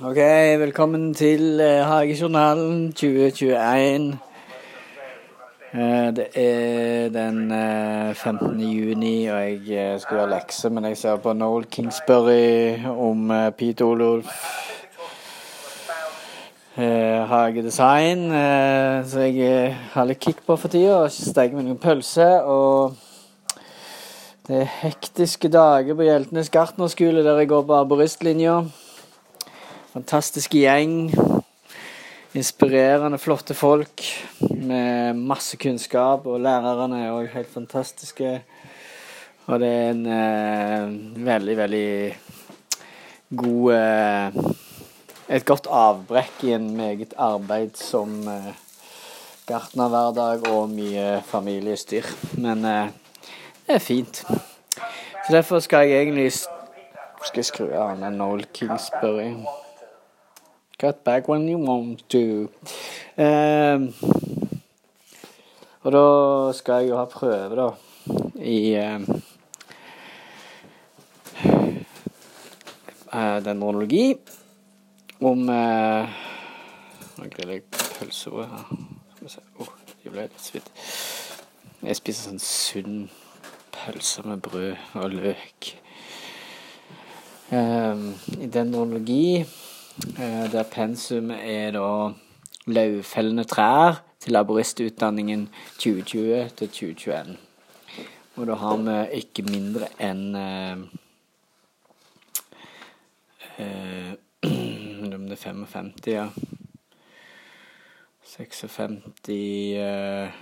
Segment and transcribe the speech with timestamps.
[0.00, 4.16] Ok, velkommen til eh, Hagejournalen 2021.
[5.74, 8.60] Eh, det er den eh, 15.
[8.60, 13.50] juni, og jeg eh, skal gjøre lekser, men jeg ser på Noel Kingsbury om eh,
[13.52, 13.84] Pete
[16.78, 18.32] eh, hagedesign.
[18.32, 22.40] Eh, så jeg eh, har litt kick på for tida og steker meg noen pølser.
[22.48, 22.96] Og
[24.48, 28.62] det er hektiske dager på Hjeltnes gartnerskole, der jeg går på arboristlinja.
[29.90, 31.10] Fantastisk gjeng.
[32.38, 34.04] Inspirerende, flotte folk
[34.38, 36.28] med masse kunnskap.
[36.30, 38.36] Og lærerne er òg helt fantastiske.
[39.50, 40.92] Og det er en eh,
[41.26, 41.88] veldig, veldig
[43.42, 44.38] god eh,
[45.30, 48.52] Et godt avbrekk i en meget arbeidsom eh,
[49.50, 52.06] gartnerhverdag og mye familiestyr.
[52.38, 52.94] Men eh,
[53.66, 54.22] det er fint.
[55.26, 59.34] Så derfor skal jeg egentlig Skal jeg skru av den Noel Kingsbury?
[60.80, 62.48] Cut back when you want to.
[63.18, 63.92] Um,
[65.82, 67.66] og da skal jeg jo ha prøve, da,
[68.40, 69.04] i ehm,
[73.12, 74.16] eh, dendrologi
[75.20, 76.08] om uh,
[77.18, 78.74] Nå griller jeg pølsebrød her.
[79.12, 80.74] Skal vi se oh, de ble litt svidd.
[81.84, 83.00] Jeg spiser sånn sunn
[83.76, 85.74] pølse med brød og løk.
[87.52, 89.59] Um, I dendrologi Eh,
[90.52, 92.12] der pensum er da
[92.66, 95.48] lauvfellende trær til laboristutdanningen
[95.78, 97.36] 2020 til 2021.
[98.36, 100.82] Og da har vi ikke mindre enn eh,
[103.58, 104.12] eh,
[105.10, 106.28] Om det er 55, ja.
[108.30, 110.38] 56 eh,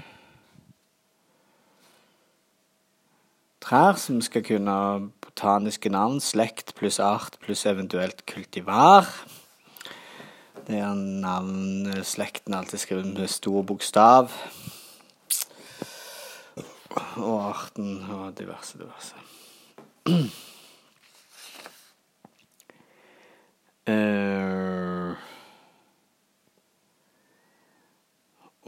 [3.64, 4.76] trær som skal kunne
[5.24, 9.08] botaniske navn, slekt pluss art pluss eventuelt kultivar.
[10.68, 14.28] Det er navn slekten alltid skrevet med stor bokstav.
[17.16, 19.14] Og arten og diverse, diverse.
[23.88, 25.16] Uh,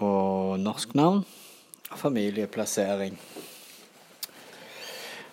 [0.08, 1.20] og norsk navn
[2.00, 3.18] familieplassering.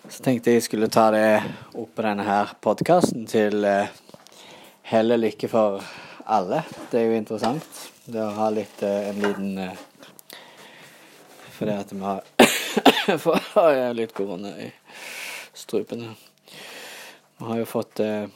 [0.08, 1.40] Så tenkte jeg skulle ta det
[1.72, 3.88] opp på denne her podkasten til uh,
[4.92, 5.80] hell og lykke for
[6.28, 6.62] alle.
[6.90, 7.84] Det er jo interessant.
[8.08, 9.84] Det å ha litt eh, en liten eh,
[11.56, 12.20] Fordi at vi har
[13.22, 14.68] for, har jeg litt korona i
[15.56, 16.04] strupen.
[17.38, 18.28] Vi har jo fått eh,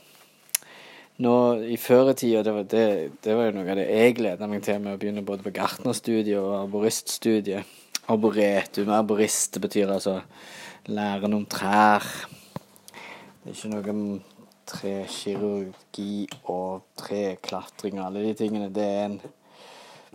[1.23, 1.35] nå
[1.69, 2.85] i føretida, det, det,
[3.23, 5.53] det var jo noe av det jeg gleda meg til med å begynne både på
[5.55, 7.79] gartnerstudiet og arboriststudiet.
[8.11, 10.17] Arboretum, arborist, betyr altså
[10.91, 12.03] læren om trær.
[13.43, 14.03] Det er ikke noe om
[14.69, 18.71] trekirurgi og treklatring og alle de tingene.
[18.75, 19.19] Det er en,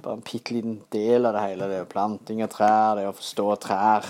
[0.03, 1.69] bare en bitte liten del av det hele.
[1.71, 4.09] Det er planting av trær, det er å forstå trær.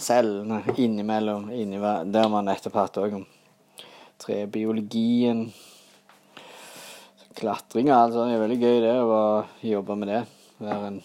[0.00, 1.50] Cellene innimellom.
[1.54, 3.20] Inni, det har man nettopp hatt òg
[4.20, 5.46] trebiologien.
[7.40, 8.96] Klatring og alt sånt er veldig gøy, det.
[9.00, 9.20] Å
[9.64, 10.24] jobbe med det.
[10.60, 11.00] Være en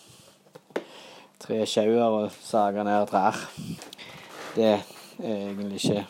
[1.46, 3.40] tresjauer og sage ned trær.
[4.56, 4.86] Det er
[5.20, 6.06] egentlig ikke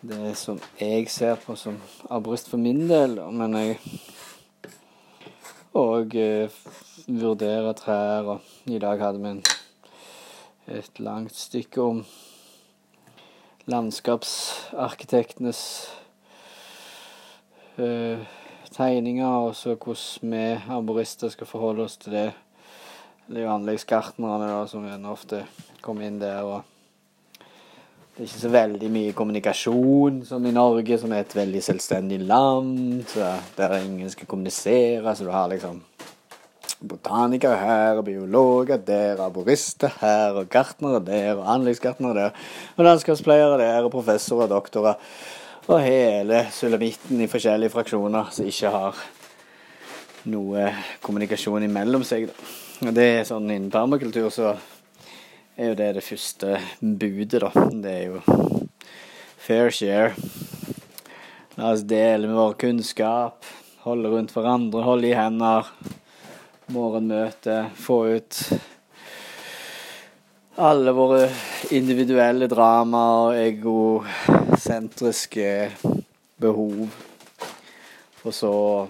[0.00, 1.76] det som jeg ser på som
[2.08, 3.78] arborist for min del, men jeg
[5.76, 6.50] òg eh,
[7.06, 8.40] vurderer trær, og
[8.70, 9.42] i dag hadde vi en,
[10.72, 12.04] et langt stykke om
[13.68, 15.60] landskapsarkitektenes
[17.76, 18.18] eh,
[18.72, 20.44] tegninger, og så hvordan vi
[20.80, 22.32] arborister skal forholde oss til det.
[23.28, 25.44] Det er jo anleggsgartnerne som ofte
[25.84, 26.42] kommer inn der.
[26.42, 26.79] og
[28.10, 32.18] Det er ikke så veldig mye kommunikasjon som i Norge, som er et veldig selvstendig
[32.26, 33.06] land.
[33.56, 35.14] Der ingen skal kommunisere.
[35.16, 35.78] Så du har liksom
[36.80, 42.42] botanikere her, og biologer der, arborister her, og gartnere der, og anleggsgartnere der,
[42.76, 44.94] og landskapspleiere der, og professorer og doktorer.
[45.68, 49.00] Og hele sulamitten i forskjellige fraksjoner som ikke har
[50.28, 50.66] noe
[51.04, 52.30] kommunikasjon imellom seg.
[52.80, 54.54] Og det er sånn innen permakultur så
[55.60, 57.50] er jo det det første budet, da.
[57.84, 58.20] Det er jo
[59.36, 60.14] fair share.
[61.58, 63.44] La oss dele med vår kunnskap,
[63.84, 65.68] holde rundt hverandre, holde i hender.
[66.72, 68.32] Morgenmøte, få ut
[70.60, 71.28] alle våre
[71.76, 75.70] individuelle drama og egosentriske
[76.40, 76.88] behov.
[78.22, 78.86] For så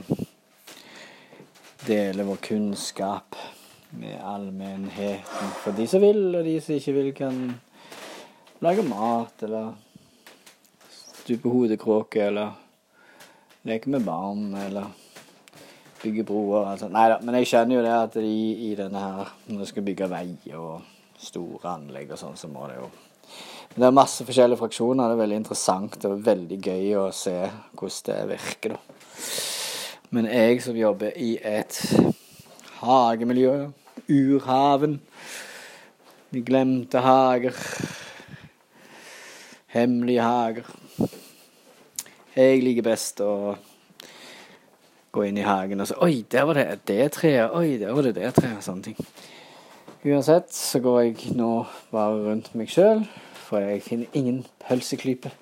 [1.89, 3.35] dele vår kunnskap
[3.91, 5.53] med allmennheten.
[5.65, 7.39] For de som vil, og de som ikke vil, kan
[8.63, 9.73] lage mat eller
[10.91, 12.55] stupe hodekråke eller
[13.69, 14.89] leke med barn eller
[16.03, 16.71] bygge broer.
[16.73, 16.89] Altså.
[16.93, 18.37] Nei da, men jeg skjønner jo det at de
[18.71, 20.27] i denne her, når du skal bygge vei
[20.57, 20.81] og
[21.21, 22.91] store anlegg og sånn, så må det jo
[23.71, 25.07] Men det er masse forskjellige fraksjoner.
[25.07, 27.37] Det er veldig interessant og veldig gøy å se
[27.79, 28.81] hvordan det virker, da.
[30.11, 31.77] Men jeg som jobber i et
[32.81, 33.53] hagemiljø,
[34.11, 35.01] Urhaven,
[36.35, 37.55] de glemte hager,
[39.71, 40.71] hemmelige hager
[42.35, 43.57] Jeg liker best å
[45.15, 47.55] gå inn i hagen og så Oi, der var det det treet.
[47.55, 48.63] Oi, der var det det treet.
[48.65, 48.99] Sånne ting.
[50.07, 51.51] Uansett så går jeg nå
[51.91, 53.03] bare rundt meg sjøl,
[53.35, 55.33] for jeg finner ingen pølseklype.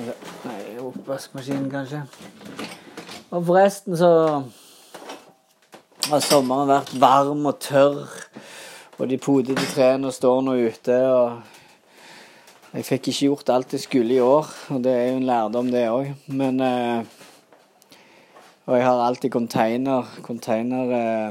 [0.00, 2.04] Nei, oppvaskmaskinen, kanskje.
[3.30, 4.12] Og forresten så
[6.10, 8.08] har sommeren vært varm og tørr,
[8.98, 10.96] og de podete trærne står nå ute.
[11.06, 15.28] og Jeg fikk ikke gjort alt jeg skulle i år, og det er jo en
[15.28, 16.10] lærdom, det òg.
[16.26, 17.12] Men eh,
[18.66, 21.30] og jeg har alltid container Container eh,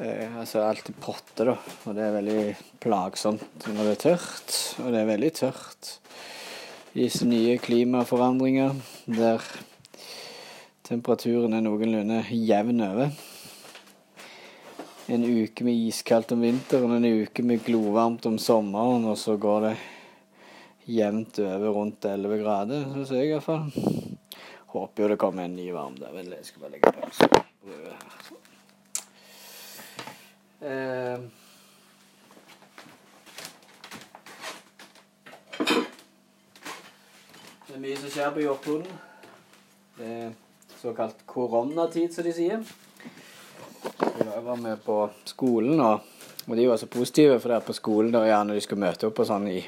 [0.00, 1.56] eh, Altså alltid potter, da.
[1.86, 2.42] Og det er veldig
[2.82, 4.58] plagsomt når det er tørt.
[4.82, 5.94] Og det er veldig tørt
[6.96, 8.72] disse nye klimaforandringer
[9.18, 9.42] der
[10.86, 13.10] temperaturen er noenlunde jevn over.
[15.10, 19.68] En uke med iskaldt om vinteren, en uke med glovarmt om sommeren, og så går
[19.68, 19.74] det
[20.86, 23.66] jevnt over rundt 11 grader, syns jeg iallfall.
[24.74, 26.14] Håper jo det kommer en ny varm der.
[26.14, 28.02] Vel, jeg skal bare legge pause på brødet her.
[30.66, 31.18] Eh.
[37.66, 38.98] Det er mye som skjer på jordkloden.
[39.96, 40.10] Det
[40.80, 42.62] såkalt koronatid, som de sier.
[43.96, 46.04] Jeg var med på skolen, og,
[46.46, 49.08] og de var så positive, for det er på skolen der når de skulle møte
[49.08, 49.60] opp og sånn i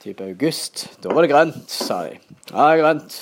[0.00, 2.16] type august, da var det grønt, sa de.
[2.50, 3.16] Ja, grønt.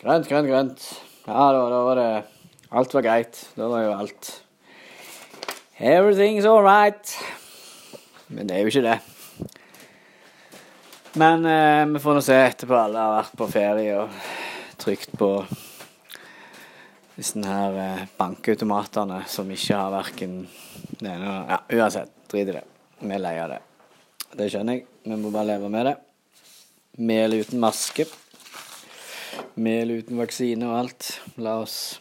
[0.00, 0.86] Grønt, grønt, grønt.
[1.26, 2.10] Ja, da, da var det
[2.70, 3.38] Alt var greit.
[3.58, 4.28] Da var jo alt
[5.80, 7.16] Everything's all right.
[8.28, 8.98] Men det er jo ikke det.
[11.18, 12.76] Men eh, vi får nå se etterpå.
[12.78, 14.20] Alle har vært på ferie og
[14.78, 15.32] trygt på
[17.20, 20.38] disse her eh, bankautomatene som ikke har verken
[21.00, 22.14] det ene Ja, uansett.
[22.30, 22.62] Drit i det.
[23.00, 23.58] Vi er lei av det.
[24.38, 24.86] Det skjønner jeg.
[25.04, 25.96] Vi må bare leve med det.
[27.04, 28.06] Mel uten maske.
[29.60, 31.10] Mel uten vaksine og alt.
[31.36, 31.98] La oss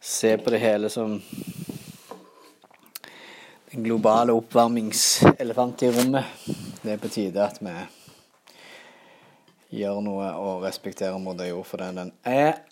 [0.00, 1.18] se på det hele som
[3.70, 6.24] den globale oppvarmingselefanten i rommet.
[6.82, 7.74] Det er på tide at vi
[9.82, 12.69] gjør noe og respekterer moder jord for den den er.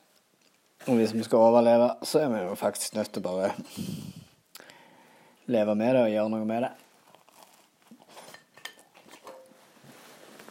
[0.87, 3.51] Og hvis vi skal overleve, så er vi jo faktisk nødt til å bare
[5.47, 6.71] leve med det og gjøre noe med det.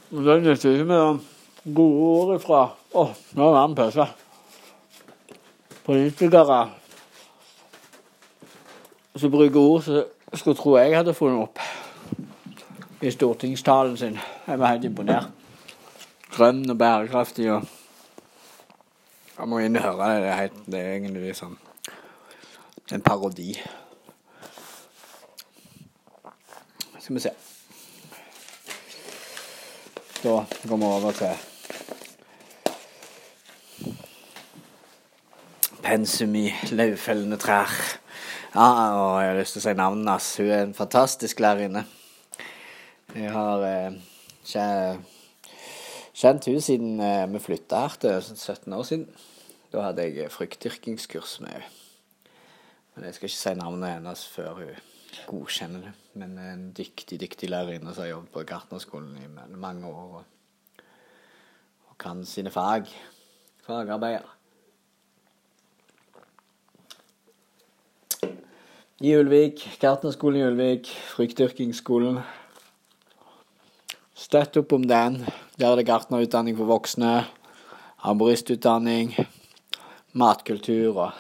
[0.10, 1.20] Det nytter ikke med
[1.76, 2.60] gode ord fra
[2.98, 4.06] Å, oh, nå er det en pause.
[5.86, 6.60] Politikere
[9.18, 11.60] som bruker ord som skulle tro jeg hadde funnet opp
[13.04, 14.18] i stortingstalen sin.
[14.48, 15.30] Jeg var helt imponert.
[16.34, 17.68] Grønn og bærekraftig og
[19.38, 20.22] Jeg må inn og høre det.
[20.24, 21.58] Det er, helt, det er egentlig sånn
[22.96, 23.52] en parodi.
[26.98, 27.34] Skal vi se.
[30.24, 31.36] Da går vi over til
[35.86, 37.76] pensum i løvfellende trær.
[38.56, 40.32] Ja, og jeg har lyst til å si navnet hans.
[40.42, 41.86] Hun er en fantastisk lærerinne.
[43.14, 44.02] Jeg har eh,
[46.18, 49.08] kjent hun siden eh, vi flytta her til 17 år siden.
[49.74, 51.74] Da hadde jeg fruktdyrkingskurs med henne.
[52.96, 54.80] Men jeg skal ikke si navnet hennes før hun
[55.28, 55.92] godkjenner det.
[56.18, 60.18] Men en dyktig, dyktig lærerinne som har jobbet på gartnerskolen i mange år.
[60.18, 60.82] Og,
[61.92, 62.90] og kan sine fag.
[63.68, 64.34] Fagarbeider.
[69.00, 69.78] i Ulvik.
[69.80, 70.88] Gartnerskolen i Ulvik.
[70.88, 72.18] Fruktdyrkingsskolen.
[74.18, 75.20] Støtt opp om den.
[75.62, 77.28] Der er det gartnerutdanning for voksne.
[78.02, 79.14] Arboristutdanning.
[80.18, 81.12] Matkultur og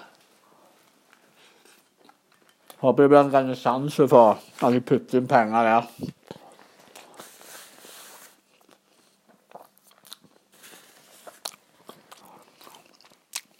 [2.77, 5.87] Håper det blir en renessanse for at vi putter inn penger der.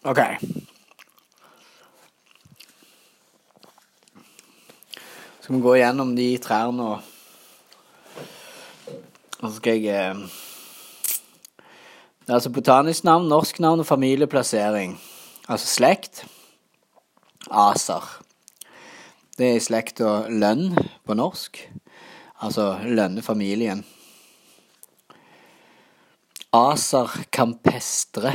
[0.06, 0.22] OK.
[5.42, 7.17] skal vi gå igjennom de trærne og
[9.38, 10.16] Og så skal jeg eh,
[12.20, 14.98] Det er altså botanisk navn, norsk navn og familieplassering.
[15.48, 16.26] Altså slekt.
[17.52, 18.04] Aser.
[19.38, 20.74] Det er i slekta lønn
[21.06, 21.62] på norsk.
[22.42, 23.86] Altså lønnefamilien.
[26.54, 28.34] Aser campestre.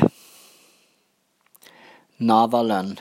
[2.23, 2.95] Navalønn.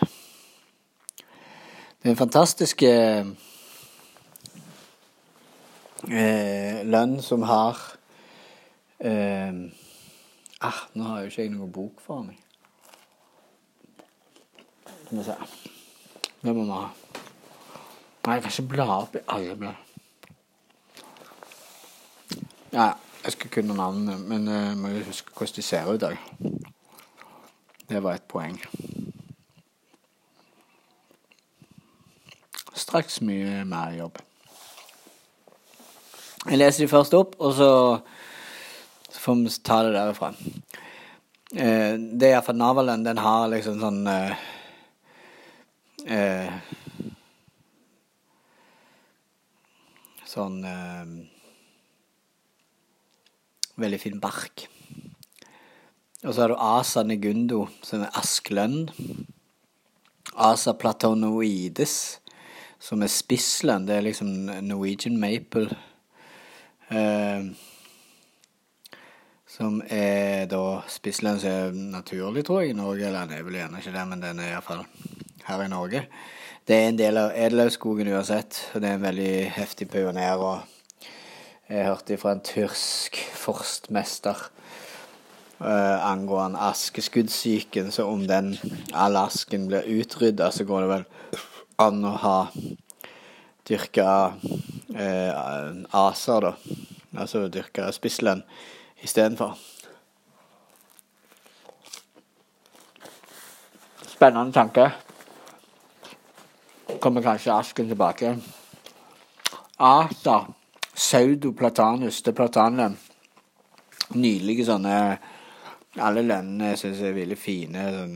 [2.02, 3.28] Det er en fantastisk eh,
[6.10, 7.91] eh, lønn som har
[9.02, 9.54] eh,
[10.62, 12.40] ah, Nå har jo ikke jeg noen bok for meg.
[14.86, 15.38] Skal vi se.
[16.42, 16.90] Det må vi ha.
[18.26, 19.88] Nei, jeg kan ikke bla opp i alle blad.
[22.72, 22.92] Ja,
[23.24, 26.02] jeg skal kunne navnene, men jeg må jo huske hvordan de ser ut.
[26.02, 26.16] Da.
[27.90, 28.62] Det var et poeng.
[32.74, 34.18] Straks mye mer jobb.
[36.50, 37.72] Jeg leser de først opp, og så,
[39.12, 40.34] så får vi ta det derifra.
[41.52, 43.04] Eh, det er iallfall navlen.
[43.04, 44.46] Den har liksom sånn eh,
[46.08, 46.54] eh,
[50.32, 51.10] Sånn eh,
[53.82, 54.64] Veldig fin bark.
[56.22, 58.86] Og så har du Asa negundo, som er asklønn.
[60.38, 61.96] Asa platonoides,
[62.80, 63.88] som er spisslønn.
[63.90, 64.30] Det er liksom
[64.70, 65.68] Norwegian maple.
[66.94, 67.50] Eh,
[69.52, 73.08] som er da spisslønn som er naturlig, tror jeg, i Norge.
[73.08, 74.86] Eller den er vel gjerne ikke det, men den er iallfall
[75.48, 76.06] her i Norge.
[76.68, 80.38] Det er en del av edelhaugskogen uansett, og det er en veldig heftig pioner.
[80.38, 80.62] og
[81.72, 84.40] jeg hørte fra en tyrsk forstmester
[85.60, 87.92] uh, angående askeskuddsyken.
[87.92, 88.58] Så om den
[88.94, 91.06] all asken blir utrydda, så går det vel
[91.80, 92.38] an å ha
[93.68, 95.32] dyrka uh,
[95.92, 96.54] aser, da.
[97.20, 98.44] Altså dyrka spisslønn
[99.04, 99.58] istedenfor.
[104.08, 104.92] Spennende tanke.
[107.00, 108.36] Kommer kanskje asken tilbake.
[109.80, 110.44] Asa
[110.94, 112.98] pseudoplatanus til platanen.
[114.14, 114.98] Nydelige sånne
[116.00, 117.82] Alle lønnene syns jeg er veldig fine.
[117.96, 118.14] Sånn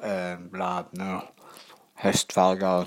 [0.00, 1.50] eh, bladene og
[2.00, 2.86] høstfarger.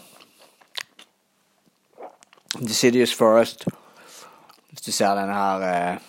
[2.57, 3.67] Decidious Forest.
[4.69, 6.08] Hvis du ser denne her eh,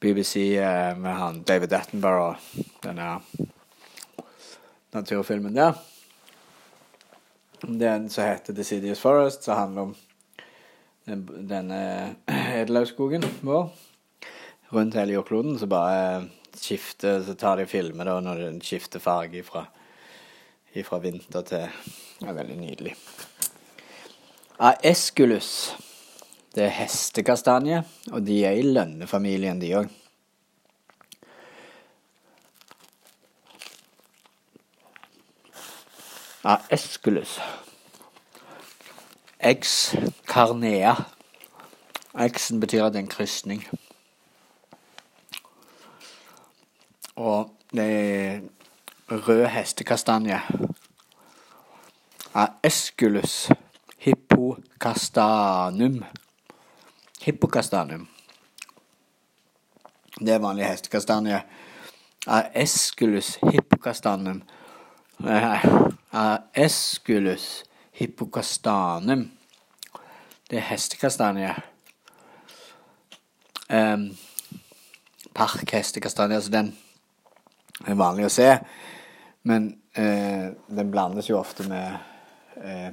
[0.00, 2.38] BBC eh, med han David Attenborough,
[2.82, 3.18] denne
[4.94, 5.74] naturfilmen der.
[7.60, 9.96] Den som heter Decidious Forest, som handler om
[11.48, 11.80] denne
[12.60, 13.70] edelhaugskogen vår
[14.68, 15.58] rundt hele jordkloden.
[15.58, 19.66] Så bare skifter Så tar de filmer da når den skifter farge ifra,
[20.74, 21.68] ifra vinter til
[22.18, 22.96] Ja, veldig nydelig.
[24.58, 25.76] Aesculus.
[26.58, 29.86] Det er hestekastanje, og de er i lønnefamilien, de òg.
[36.74, 37.36] Esculus.
[39.38, 39.94] Ex
[40.26, 40.96] carnea.
[42.26, 43.62] X-en betyr at det er en krysning.
[47.14, 48.40] Og det er
[49.28, 50.42] rød hestekastanje.
[52.66, 53.44] Esculus
[53.98, 56.02] hippocastanum.
[57.28, 58.06] Hippocastanum.
[60.20, 61.42] Det er vanlig hestekastanje.
[62.26, 64.42] Aesculus hippocastanum.
[66.56, 69.26] Aesculus hippocastanum.
[70.50, 71.50] Det er hestekastanje.
[73.68, 74.16] Um,
[75.34, 76.72] Parkhestekastanje, altså den
[77.84, 78.48] er vanlig å se.
[79.44, 79.68] Men
[79.98, 80.48] uh,
[80.80, 81.92] den blandes jo ofte med
[82.64, 82.88] uh,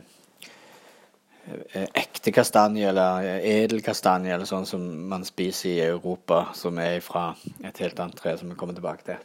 [1.93, 7.29] ekte kastanje eller edel kastanje, eller sånn som man spiser i Europa, som er fra
[7.61, 9.23] et helt annet tre, som vi kommer tilbake til.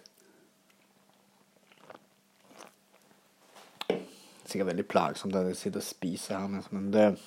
[4.50, 7.18] sikkert veldig plagsomt at jeg sitter og spiser her, men det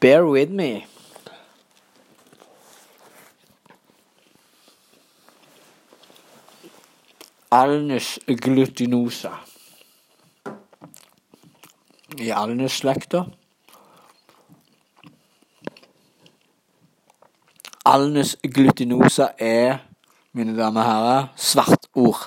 [0.00, 0.84] Bear with me.
[7.50, 9.32] Alnes glutinosa.
[12.18, 13.24] I Alnes-slekta.
[17.86, 19.78] Alnes glutinosa er,
[20.34, 22.24] mine damer og herrer, svart ord.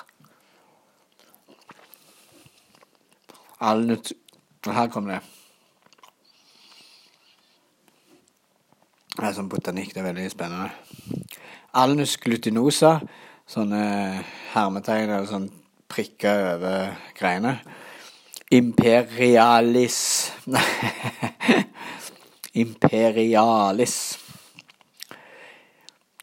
[3.60, 4.12] Alnut
[4.64, 5.20] Her kom det.
[9.16, 9.92] Det er sånn botanikk.
[9.92, 10.70] Det er veldig spennende.
[11.76, 12.94] Alnus glutinosa.
[13.48, 13.82] Sånne
[14.54, 15.48] hermetegn eller sånn
[15.90, 17.58] prikker over greiene.
[18.50, 20.00] Imperialis
[22.64, 23.96] Imperialis.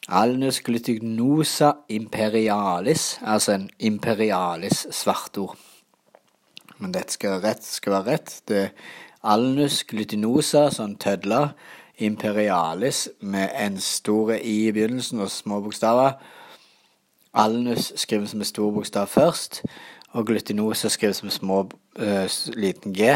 [0.07, 5.57] Alnus glutinosa imperialis, altså en imperialis svartord
[6.77, 8.33] men dette skal, rett skal være rett.
[8.47, 8.95] Det er
[9.27, 11.53] alnus glutinosa, sånn tødler,
[11.97, 16.17] imperialis med en store i i begynnelsen og små bokstaver.
[17.37, 19.63] Alnus skrives med stor bokstav først,
[20.13, 21.63] og glutinosa skrives med små,
[21.99, 23.13] uh, liten g.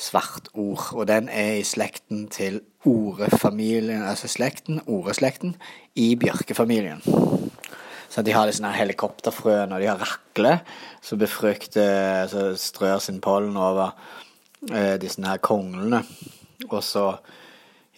[0.00, 0.94] Svartord.
[0.96, 5.56] Og den er i slekten til orefamilien, altså slekten, oreslekten,
[5.94, 7.02] i bjørkefamilien.
[8.10, 8.72] Så de har disse sånne
[9.70, 10.56] og de har rakle,
[11.02, 13.92] så befrukter Så strør sin pollen over
[14.72, 16.02] eh, disse her konglene.
[16.70, 17.16] Og så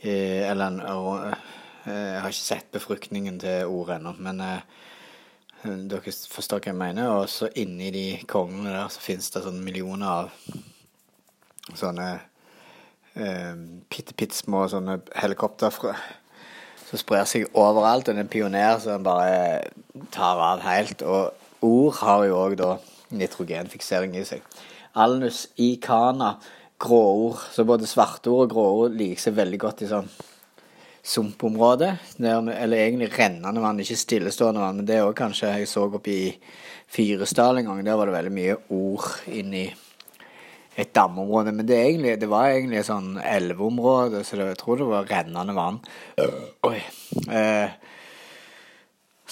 [0.02, 1.38] eh, Eller eh,
[1.87, 4.61] Jeg har ikke sett befruktningen til ordet ennå, men eh,
[5.64, 7.09] dere forstår hva jeg mener.
[7.09, 10.30] Og så inni de konglene der så finnes det sånn millioner av
[11.79, 12.09] sånne
[13.14, 13.55] eh,
[13.91, 18.09] bitte, små sånne helikopter som sprer seg overalt.
[18.09, 19.71] Og det er en pioner som bare
[20.14, 21.05] tar av helt.
[21.05, 22.75] Og ord har jo òg da
[23.12, 24.45] nitrogenfiksering i seg.
[25.00, 26.37] Alnus icana,
[26.83, 27.41] gråord.
[27.55, 30.11] Så både svartord og gråord liker seg veldig godt i sånn
[31.02, 31.95] sumpområde.
[32.21, 34.83] Eller egentlig rennende vann, ikke stillestående vann.
[34.83, 36.26] Men det er òg kanskje jeg så oppe i
[36.93, 37.81] Fyresdal en gang.
[37.87, 39.71] Der var det veldig mye ord inni
[40.75, 41.52] et dammeområde.
[41.52, 45.11] Men det, egentlig, det var egentlig et sånn elveområde, så det, jeg tror det var
[45.11, 45.81] rennende vann.
[46.69, 46.79] Oi.
[47.29, 47.75] Eh,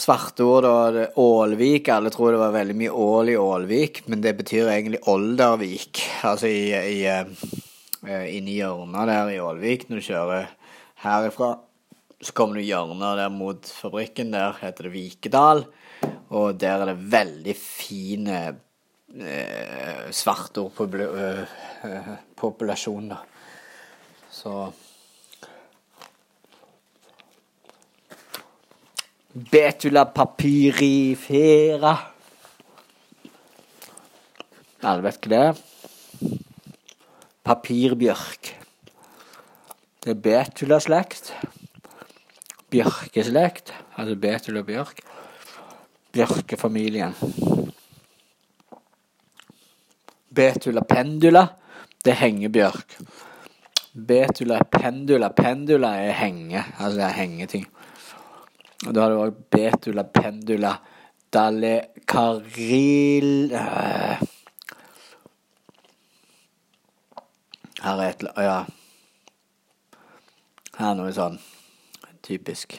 [0.01, 1.91] Svartord og Ålvik.
[1.93, 6.03] Alle tror det var veldig mye ål i Ålvik, men det betyr egentlig Oldervik.
[6.29, 10.49] Altså i, i, uh, inni hjørnet der i Ålvik, når du kjører
[11.05, 11.51] herifra,
[12.21, 14.33] så kommer du hjørnet der mot fabrikken.
[14.33, 15.65] Der heter det Vikedal,
[16.31, 18.41] og der er det veldig fine
[19.19, 23.19] eh, svartordpopulasjon, da.
[24.31, 24.73] Så
[29.31, 31.93] Betula papyrifera.
[34.83, 35.55] Alle vet hva det?
[37.47, 38.51] Papirbjørk.
[40.03, 41.31] Det er betula-slekt.
[42.75, 44.99] Bjørkeslekt, altså betula bjørk.
[46.11, 47.15] Bjørkefamilien.
[50.31, 51.49] Betula pendula,
[52.05, 52.97] det er hengebjørk.
[53.93, 57.67] Betula pendula, pendula er henge, altså det er hengeting.
[58.87, 60.77] Og da har du òg betula pendula
[61.35, 63.53] dalekaril karil.
[67.81, 68.57] Her er et ja.
[70.79, 71.39] Her er noe sånn
[72.25, 72.79] typisk.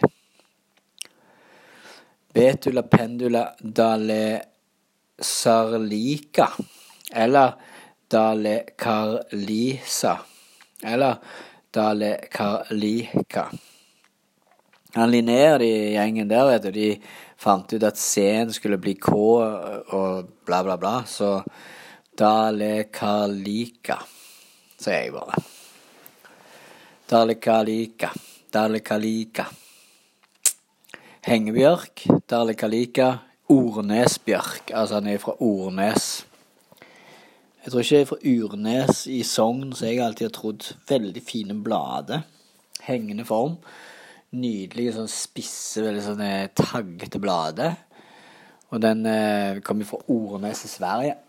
[2.31, 4.21] Betula pendula dale
[5.19, 6.51] sarlika.
[7.12, 7.54] Eller
[8.12, 10.17] Dale Carlisa.
[10.84, 11.15] Eller
[11.71, 13.50] Dale Carlica.
[14.93, 16.88] Han Linnéer, de gjengen der, vet du, de
[17.39, 20.97] fant ut at C-en skulle bli K og bla, bla, bla.
[21.08, 21.38] Så
[22.17, 24.02] Dale Carlica,
[24.76, 25.39] sier jeg bare.
[27.08, 28.12] Dale Carlica,
[28.52, 29.47] Dale Carlica.
[31.21, 32.08] Hengebjørk.
[32.28, 33.13] Dale Carlica,
[33.52, 34.71] Ornesbjørk.
[34.74, 36.26] Altså han er fra Ornes.
[37.62, 41.21] Jeg tror ikke jeg er fra Urnes i Sogn, så jeg alltid har trodd veldig
[41.21, 42.24] fine blader.
[42.88, 43.60] Hengende form.
[44.34, 47.76] Nydelige, sånn spisse, veldig sånne taggete blader.
[48.74, 51.19] Og den eh, kommer fra Ornes i Sverige.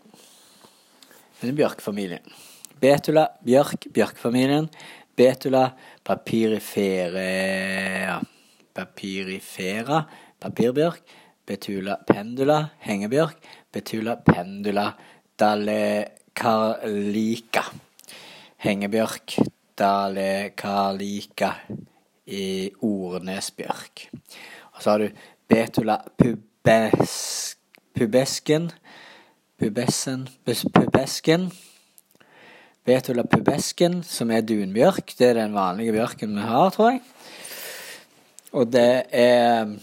[1.37, 2.33] Den er bjørkfamilien.
[2.81, 4.71] Betula, bjørk, bjørkfamilien.
[5.13, 5.67] Betula,
[6.01, 7.27] papirifere
[8.73, 10.01] Papirifera,
[10.41, 11.05] papirbjørk.
[11.45, 12.57] Betula pendula,
[12.89, 13.37] hengebjørk.
[13.69, 14.89] Betula pendula,
[16.33, 17.63] dalekarlika.
[18.57, 19.37] Hengebjørk,
[19.77, 21.51] dalekarlika
[22.25, 24.09] i Ornesbjørk.
[24.73, 25.09] Og så har du
[25.47, 27.57] Betula pubes,
[27.93, 28.71] pubesken
[29.59, 30.27] Pubesen
[30.73, 31.51] Pubesken.
[32.85, 35.13] Betula pubesken, som er dunbjørk.
[35.17, 37.01] Det er den vanlige bjørken vi har, tror jeg.
[38.51, 39.77] Og det er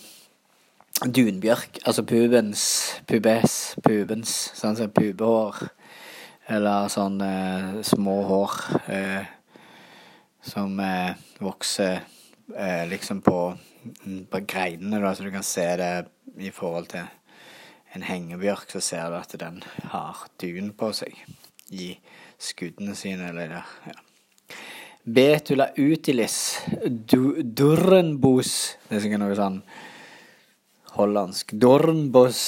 [1.04, 2.64] dunbjørk, altså pubens,
[3.08, 5.70] pubes, pubens, sånn som pubehår.
[6.50, 8.54] Eller sånn eh, små hår
[8.90, 9.28] eh,
[10.42, 12.00] som eh, vokser
[12.56, 13.38] eh, liksom på,
[14.30, 15.92] på greinene, da, så du kan se det
[16.40, 17.06] i forhold til
[17.94, 21.14] en hengebjørk, så ser du at den har dun på seg
[21.70, 21.92] i
[22.40, 23.74] skuddene sine, eller der.
[23.86, 24.58] Ja.
[25.00, 28.50] Betula utilis du, durrenbos
[28.84, 29.62] Det er sikkert noe sånn
[30.92, 31.54] hollandsk.
[31.56, 32.42] Dornbos.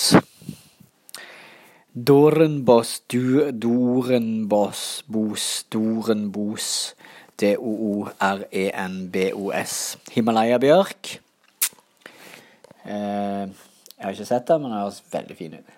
[1.95, 6.95] Dorenbos, du, dorenbos, bos, dorenbos.
[7.37, 8.15] D-o-o-r-e-n-b-o-s.
[10.15, 11.21] Himalaya-bjørk.
[12.85, 15.69] Eh, jeg har ikke sett den, men den høres veldig fin ut.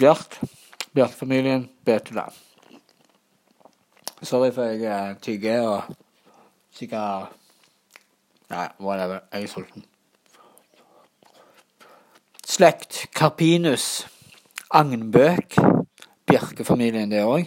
[0.00, 0.40] Bjørk.
[0.96, 2.32] Bjørkfamilien Beteland.
[4.22, 5.82] Sorry for jeg tygger og
[6.72, 7.39] Sikkert
[8.50, 9.20] Nei, whatever.
[9.32, 9.84] Jeg er sulten.
[12.46, 14.08] Slekt Carpinus.
[14.74, 15.54] Agnbøk.
[16.26, 17.46] Bjerkefamilien, det òg.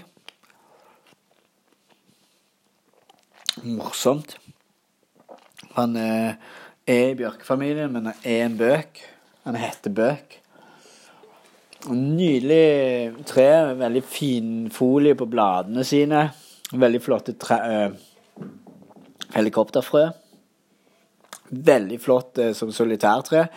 [3.67, 4.37] Morsomt.
[5.75, 6.39] Han eh,
[6.87, 9.03] er i bjørkefamilien, men han er en bøk.
[9.43, 10.39] Han heter Bøk.
[11.91, 13.75] Nydelig tre.
[13.75, 16.29] Veldig fin folie på bladene sine.
[16.71, 18.45] Veldig flotte tre, eh,
[19.35, 20.07] helikopterfrø.
[21.53, 23.47] Veldig flott eh, som solitærtre.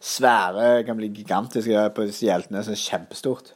[0.00, 2.64] Svære, kan bli gigantiske på disse hjeltene.
[2.64, 3.54] Så kjempestort.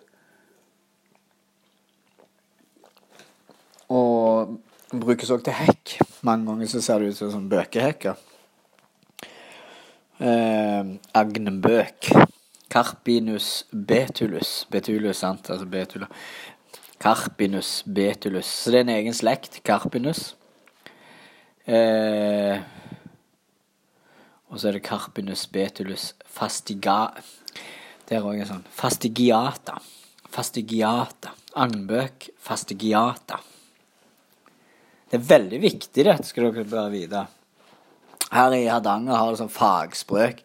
[3.90, 4.56] Og
[4.94, 5.98] brukes òg til hekk.
[6.26, 8.26] Mange ganger så ser det ut som sånn bøkehekker.
[10.20, 12.10] Eh, agnebøk.
[12.70, 14.64] Carpinus betulus.
[14.70, 15.50] Betulus, sant?
[15.50, 16.06] Altså betula.
[17.00, 18.46] Carpinus betulus.
[18.46, 19.62] Så det er en egen slekt.
[19.66, 20.34] Carpinus.
[21.66, 22.60] Eh,
[24.50, 27.12] og så er det Carpinus betulus fastiga...
[28.10, 28.64] Der òg er sånn.
[28.74, 29.76] Fastigiata.
[30.34, 31.30] Fastigiata.
[31.62, 33.38] Agnbøk fastigiata.
[35.10, 37.22] Det er veldig viktig, dette skal dere bare vite.
[38.30, 40.42] Her i Hardanger har det sånn fagspråk.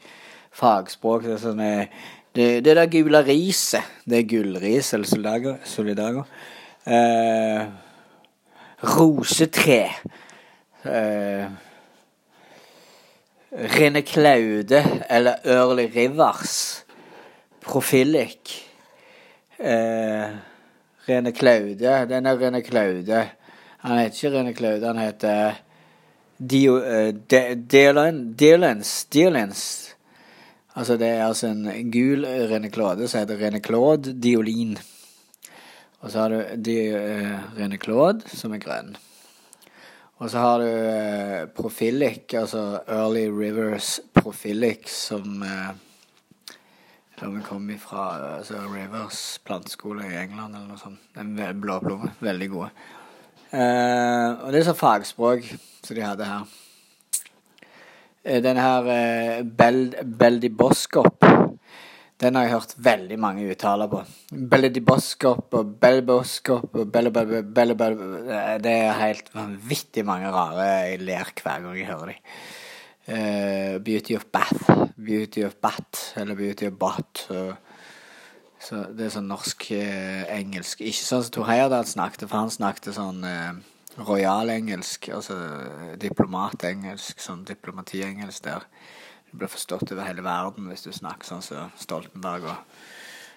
[0.55, 1.89] Fagspråk det er sånn Det
[2.35, 5.53] det, det der gule riset, det er gullris eller solidago.
[5.63, 6.25] solidago.
[6.83, 7.61] Eh,
[8.83, 9.77] rosetre.
[10.83, 11.45] Eh,
[13.55, 16.83] Rene Klaude eller Early Rivers.
[17.63, 18.63] Profilic.
[19.57, 20.27] Eh,
[21.07, 22.05] Rene Klaude.
[22.09, 23.29] Den er Rene Klaude.
[23.85, 25.61] Han heter ikke Rene Klaude, han heter
[26.37, 27.13] Dio, uh,
[27.69, 29.05] Diolens.
[29.05, 29.61] Diolens.
[30.75, 34.77] Altså det er altså en gul Rene Claude som heter Rene Claude Diolin.
[36.01, 38.97] Og så har du Di, uh, Rene Claude, som er grønn.
[40.23, 45.73] Og så har du uh, Profilic, altså Early Rivers Profilic, som uh,
[47.19, 50.99] som kommer fra altså Rivers planteskole i England eller noe sånt.
[51.19, 52.11] En blå plomme.
[52.19, 52.69] Veldig gode.
[53.55, 55.45] Uh, og det er sånn fagspråk
[55.85, 56.49] som de hadde her.
[58.25, 61.23] Uh, den her uh, Bel Beldiboskop
[62.21, 64.01] den har jeg hørt veldig mange uttaler på.
[64.31, 71.01] Beldiboskop og Belboskop og Belle, Belle, Belle, Belle Det er helt vanvittig mange rare jeg
[71.03, 72.21] ler hver gang jeg hører dem.
[73.05, 74.71] Uh, beauty of Bath.
[74.95, 77.25] Beauty of Bat, eller Beauty of Bat.
[78.65, 80.81] Så det er sånn norsk-engelsk.
[80.81, 83.59] Eh, Ikke sånn som Tor Heyerdahl snakket, for han snakket sånn eh,
[83.99, 85.11] royal-engelsk.
[85.13, 85.37] Altså
[86.01, 88.65] diplomat-engelsk, sånn diplomati-engelsk der.
[89.35, 92.77] Det blir forstått over hele verden hvis du snakker sånn som Stoltenberg og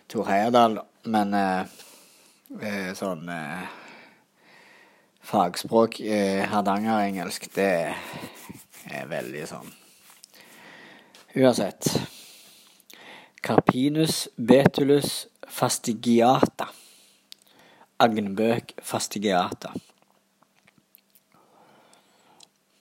[0.07, 0.77] Tor Heyerdahl.
[1.11, 1.73] Men eh,
[2.63, 3.65] eh, sånn eh,
[5.27, 7.97] fagspråk, eh, hardangerengelsk, det
[8.95, 9.75] er veldig sånn
[11.35, 11.91] Uansett.
[13.43, 16.71] Carpinus betulus fastigiata.
[18.07, 19.75] Agnbøk fastigiata.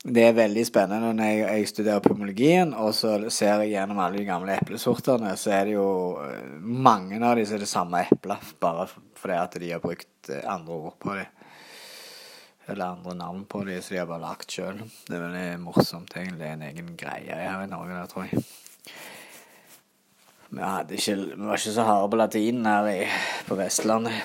[0.07, 4.21] Det er veldig spennende når jeg, jeg, studerer pomologien, og så ser jeg gjennom alle
[4.21, 5.87] de gamle eplesortene, så er det jo
[6.23, 8.85] eh, mange av de som er det samme eplet, bare
[9.19, 11.33] fordi at de har brukt eh, andre ord på dem.
[12.71, 14.79] Eller andre navn på dem, så de har bare lagt sjøl.
[15.07, 16.39] Det er veldig morsomt, egentlig.
[16.39, 18.43] Det er en egen greie her i Norge, der, tror jeg.
[20.47, 20.61] Vi,
[20.95, 23.01] ikke, vi var ikke så harde på latinen her i,
[23.47, 24.23] på Vestlandet.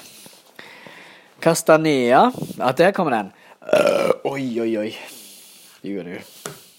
[1.43, 2.29] Castania.
[2.59, 3.35] Ja, der kommer den.
[3.63, 4.95] Uh, oi, oi, oi.
[5.83, 6.19] Du.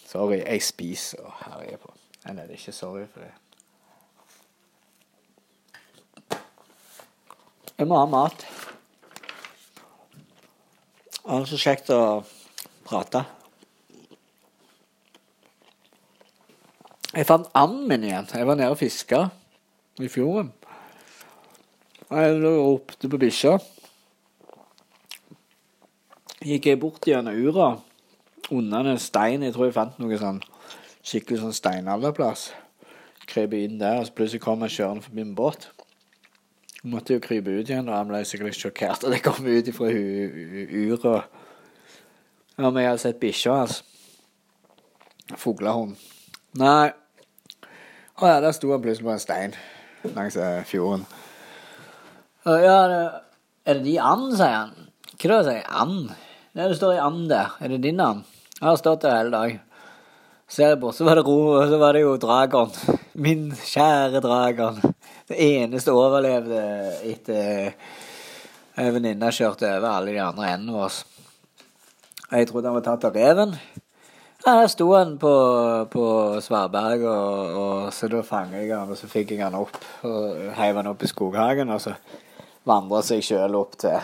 [0.07, 1.89] Sorry, jeg spiser og herjer på.
[2.23, 3.33] Nei, det er ikke sorry for det.
[7.77, 8.45] Jeg må ha mat.
[11.19, 12.01] Det er så kjekt å
[12.87, 13.25] prate.
[17.13, 18.31] Jeg fant anden min igjen.
[18.31, 19.25] Jeg var nede og fiska
[19.99, 20.53] i fjorden.
[22.07, 23.57] Jeg ropte på bikkja.
[26.43, 27.73] Gikk jeg bort gjennom ura,
[28.53, 29.43] under en stein.
[29.43, 30.41] Jeg tror jeg fant noe sånn
[31.03, 32.49] skikkelig sånn steinalderplass.
[33.29, 35.69] Krøp inn der, og så plutselig kom jeg kjørende forbi en båt.
[36.83, 39.69] Jeg måtte jo krype ut igjen, og han ble sikkert sjokkert at jeg kom ut
[39.71, 39.91] ifra
[42.53, 43.79] Ja, men jeg hadde sett bikkja hans.
[43.79, 45.39] Altså.
[45.39, 45.95] Fuglehund.
[46.59, 46.91] Nei,
[48.21, 49.55] å ja, der sto han plutselig på en stein
[50.13, 51.05] langs eh, fjorden.
[52.43, 52.99] Og ja, det,
[53.65, 54.75] er det de and, sier han.
[55.15, 55.65] Hva da, sier jeg?
[55.81, 56.11] And?
[56.53, 57.55] Nei, det står i and der.
[57.63, 58.27] Er det din and?
[58.63, 59.55] Jeg har stått der hele dag.
[60.47, 62.69] Ser bort, så var det ro, og så var det jo Dragon.
[63.19, 64.77] Min kjære Dragon.
[65.27, 66.61] Det eneste overlevde
[67.09, 67.73] etter
[68.79, 71.03] ei venninne kjørte over alle de andre endene våre.
[72.31, 73.51] Jeg trodde han var tatt av reven.
[74.45, 75.35] Ja, Der sto han på,
[75.91, 76.07] på
[76.47, 79.75] Svaberg, og, og så da fanget jeg han, og så fikk jeg han opp.
[80.07, 81.97] Og heiv han opp i skoghagen, og så
[82.63, 83.99] vandra seg sjøl opp til,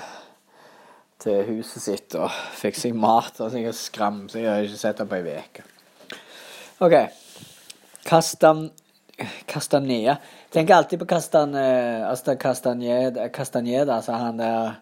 [1.20, 2.30] til huset sitt og
[2.60, 3.36] fikk seg mat.
[3.40, 5.66] Og så jeg skram, så jeg har ikke sett han på ei uke.
[6.86, 6.96] OK.
[8.08, 8.70] Kastan,
[9.50, 10.18] Castanea.
[10.50, 14.78] Tenker alltid på Castan, altså Castaneda, Castaneda, altså han der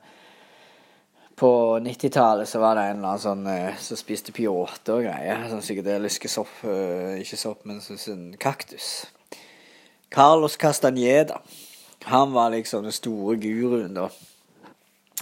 [1.38, 5.44] på 90-tallet så var det en eller annen sånn uh, som spiste peyote og greier.
[5.52, 9.06] Sånn psykedeliske sopp uh, Ikke sopp, men sånn, sånn kaktus.
[10.10, 11.38] Carlos Castaneda.
[12.10, 14.08] Han var liksom den store guruen, da.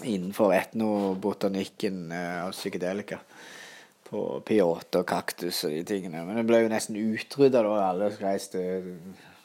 [0.04, 3.22] Innenfor etnobotanikken og av psykedelika.
[4.06, 6.26] På peyote og kaktus og de tingene.
[6.28, 8.60] Men det ble jo nesten utrydda da alle reiste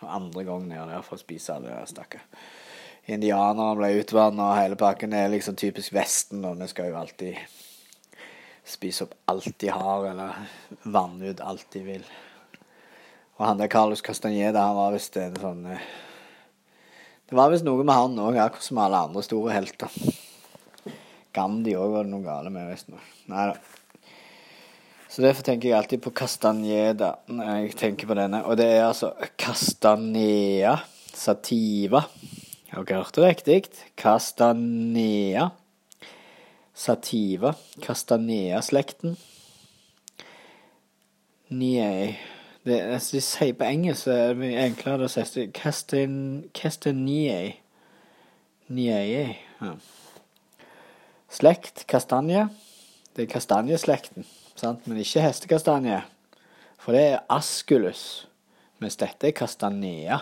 [0.00, 2.26] andre gang ned der for å spise alle stakkar
[3.14, 5.14] indianerne ble utvanna og hele pakken.
[5.16, 7.38] Er liksom typisk Vesten, og vi skal jo alltid
[8.66, 12.06] spise opp alt de har, eller vanne ut alt de vil.
[13.38, 15.84] Og han der Carlos Castaneda, han var visst en sånn eh,
[17.30, 20.00] Det var visst noe med han òg, akkurat som alle andre store helter.
[21.36, 23.04] Gandhi òg var det noe gale med, visstnok.
[23.30, 23.58] Nei da.
[25.10, 28.44] Så derfor tenker jeg alltid på Castaneda når jeg tenker på denne.
[28.46, 30.76] Og det er altså Castanea
[31.14, 32.04] sativa.
[32.70, 33.64] Har Dere det riktig.
[33.96, 35.48] Castanea.
[36.74, 37.54] Sativa.
[37.82, 39.16] Castanea-slekten.
[41.50, 42.14] Niei
[42.64, 45.46] det, altså, De sier på engelsk så er det enklere å si
[46.54, 47.40] Castanea.
[48.70, 49.38] Niei.
[49.58, 49.72] Ja.
[51.30, 52.48] Slekt kastanje.
[53.14, 54.26] Det er kastanjeslekten,
[54.58, 54.86] sant?
[54.86, 56.00] men ikke hestekastanje.
[56.80, 58.02] For det er asculus,
[58.82, 60.18] mens dette er kastanea.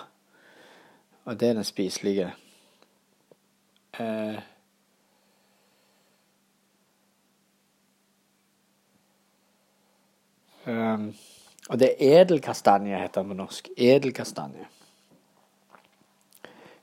[1.28, 2.28] Og det er den spiselige.
[3.98, 4.38] Eh,
[10.66, 11.10] um,
[11.68, 13.72] og det er edelkastanje, heter den på norsk.
[13.76, 14.68] Edelkastanje.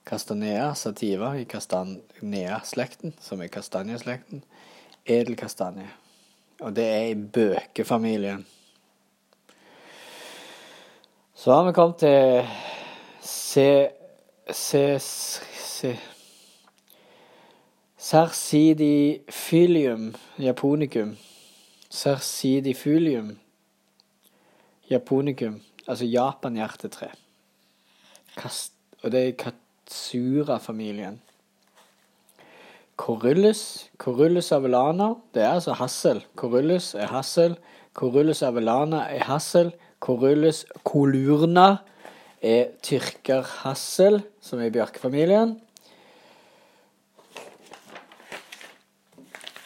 [0.05, 4.43] Castanea sativa i castanea-slekten, som er kastanjeslekten.
[5.05, 5.89] Edelkastanje.
[6.61, 8.45] Og det er i bøkefamilien.
[11.35, 12.47] Så har vi kommet til
[13.21, 13.57] C
[14.53, 14.99] C...
[14.99, 15.97] C...
[17.97, 21.17] Sarsidifilium japonicum.
[21.89, 23.39] Sarsidifilium
[24.89, 25.61] japonicum.
[25.87, 27.07] Altså japanhjertetre.
[29.03, 29.51] Og det er
[29.85, 31.21] Katsura-familien.
[32.97, 36.23] Corullus, Corullus avelana, det er altså hassel.
[36.35, 37.57] Corullus er hassel.
[37.93, 39.73] Corullus avelana er hassel.
[39.99, 41.77] Corullus colurna
[42.41, 45.53] er tyrkerhassel, som er i bjørkefamilien.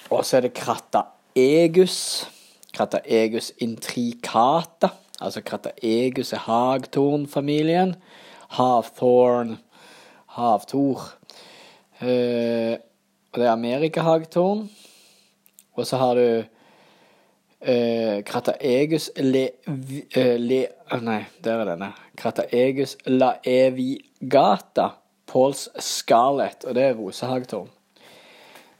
[0.09, 2.27] Og så er det krataegus.
[2.73, 4.91] Krataegus intricata.
[5.21, 7.95] Altså krataegus er hagtornfamilien.
[8.49, 9.59] Havthorn,
[10.39, 11.03] havtor.
[11.99, 12.75] Uh,
[13.29, 14.63] og det er amerikahagtorn.
[15.77, 20.63] Og så har du uh, Krataegus le, Uh, le,
[21.01, 21.91] Nei, der er denne.
[22.17, 24.89] Krataegus laevigata.
[25.29, 26.65] Pauls Scarlett.
[26.65, 27.69] Og det er rosehagtorn.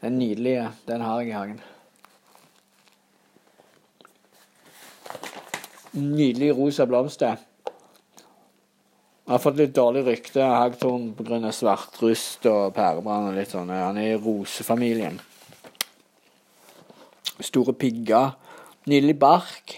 [0.02, 0.70] Den nydelige.
[0.88, 1.62] Den har jeg i hagen.
[5.94, 7.36] Nydelig rosa blomster.
[9.30, 11.52] Han har fått litt dårlig rykte hagtorn pga.
[11.54, 13.70] svartrust og pærebrann og litt sånn.
[13.70, 15.20] Han er i rosefamilien.
[17.38, 18.34] Store pigger.
[18.90, 19.76] Nydelig bark.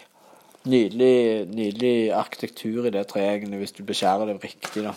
[0.64, 4.86] Nydelig, nydelig arkitektur i det treet hvis du beskjærer det riktig.
[4.88, 4.96] da.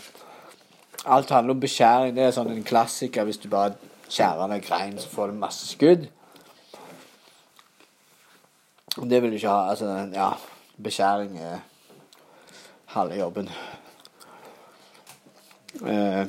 [1.04, 2.14] Alt handler om beskjæring.
[2.14, 3.26] Det er sånn en klassiker.
[3.26, 3.74] Hvis du bare
[4.06, 6.06] skjærer ned grein, så får du masse skudd.
[9.02, 9.72] Det vil du ikke ha.
[9.74, 10.30] Altså, ja,
[10.78, 11.64] beskjæring er
[12.94, 13.50] halve jobben.
[15.82, 16.26] Eh,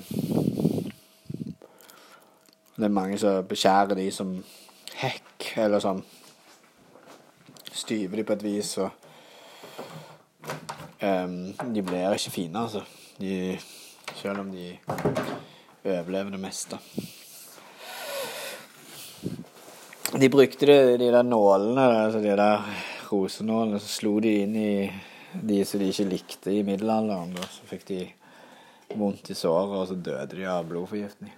[2.75, 4.31] det er mange som beskjærer de som
[4.99, 6.01] hekk, eller sånn
[7.75, 8.77] styver de på et vis.
[8.81, 8.89] og
[11.01, 12.81] um, De blir ikke fine, altså.
[13.19, 13.57] De,
[14.15, 14.73] selv om de
[15.85, 16.79] overlever det meste.
[20.15, 22.63] De brukte de, de der nålene, altså de der
[23.11, 24.69] rosenålene, så slo de inn i
[25.35, 27.35] de som de ikke likte i middelalderen.
[27.35, 27.47] Da.
[27.51, 27.99] Så fikk de
[28.93, 31.33] vondt i såret, og så døde de av blodforgiftning.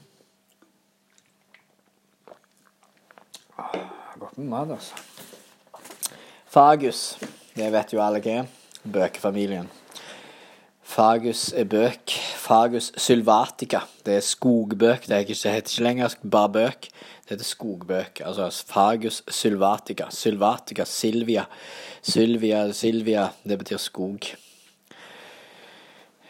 [4.20, 4.96] Godt med mat, altså.
[6.48, 7.18] Fagus,
[7.56, 8.48] det vet jo alle hva er.
[8.88, 9.68] Bøkefamilien.
[10.88, 12.14] Fagus er bøk.
[12.40, 13.84] Fagus sylvatica.
[14.06, 15.06] Det er skogbøk.
[15.06, 16.88] Det heter ikke lenger bare bøk.
[17.28, 18.22] Det heter skogbøk.
[18.26, 20.08] Altså fagus sylvatica.
[20.10, 21.46] Sylvatica, Silvia.
[22.02, 23.28] Sylvia, Silvia.
[23.44, 24.32] Det betyr skog.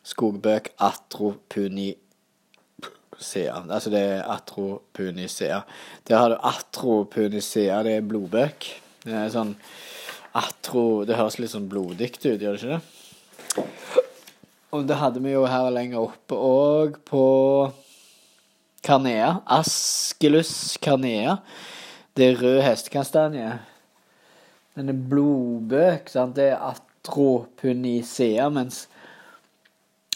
[0.03, 1.97] Skogbøk atropunicia.
[3.65, 5.61] Altså det er atropunicea.
[6.07, 8.65] Der har du atropunicea, det er blodbøk.
[9.03, 9.55] Det er sånn
[10.37, 12.81] atro Det høres litt sånn blodig ut, gjør det ikke det?
[14.69, 17.23] Og det hadde vi jo her lenger oppe òg, på
[18.83, 19.41] Carnea.
[19.45, 21.37] Askelus carnea.
[22.17, 23.59] Det er rød hestekastanje.
[24.75, 26.35] Den er blodbøk, sant.
[26.35, 28.87] Det er atropunicea, mens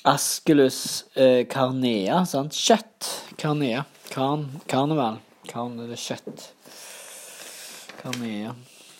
[0.08, 2.56] Askelus eh, carnea, sant.
[2.56, 3.12] Kjøtt.
[3.39, 3.86] Carnea.
[4.12, 5.21] Karn, karneval.
[5.49, 6.49] Karn er kjøtt.
[8.02, 8.52] Carnea.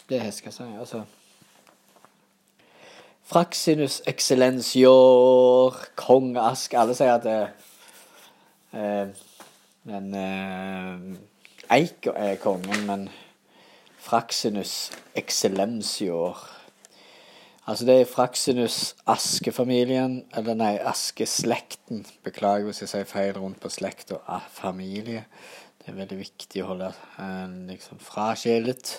[0.10, 1.04] Det er hestekastanje, altså.
[3.34, 7.38] Fraxinus excellensior, kong Ask Alle sier at det
[8.76, 9.14] eh,
[9.90, 13.08] Men eh, Eiker er kongen, men
[14.04, 16.40] Fraxinus excellensior
[17.64, 22.02] Altså det er Fraxinus askefamilien, eller nei, askeslekten.
[22.26, 25.24] Beklager hvis jeg sier feil rundt på slekt og familie.
[25.80, 28.92] Det er veldig viktig å holde eh, liksom fraskilt.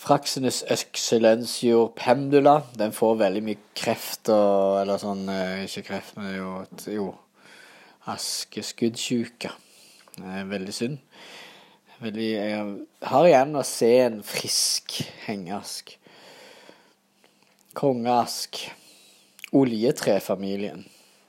[0.00, 2.62] Fraxinus excellensior pendula.
[2.80, 6.50] Den får veldig mye kreft og Eller sånn eh, Ikke kreft, men jo,
[6.96, 7.06] jo
[8.08, 9.52] askeskuddsjuke.
[10.16, 10.98] Veldig synd.
[12.00, 12.64] Veldig, jeg
[13.08, 15.92] har igjen å se en frisk hengeask.
[17.76, 18.60] Kongeask.
[19.56, 20.84] Oljetrefamilien.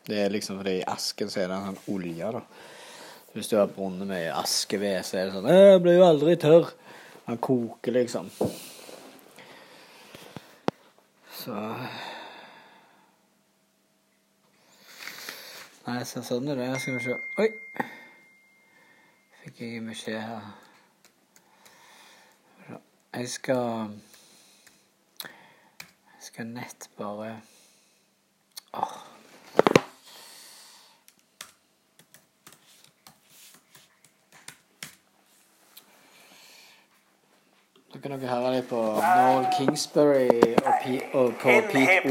[0.08, 2.42] Det er liksom fordi i asken så er det en sånn olje, da.
[3.36, 6.74] Hvis du har brunnet med askeved, så er det sånn 'Jeg blir jo aldri tørr'.
[7.28, 8.32] Han koker, liksom.
[11.32, 11.54] Så
[15.88, 16.82] Nei, så sånn er det.
[16.82, 17.50] Skal vi se Oi!
[19.48, 20.42] Fikk jeg beskjed her.
[23.14, 23.56] Jeg skal
[26.16, 27.42] Jeg skal nett bare
[28.74, 28.98] Åh.
[37.94, 40.28] Da kan dere høre litt på Noel Kingsbury
[40.66, 42.04] og, P og på Pete here,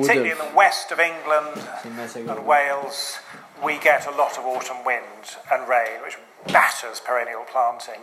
[3.62, 8.02] we get a lot of autumn wind and rain, which batters perennial planting.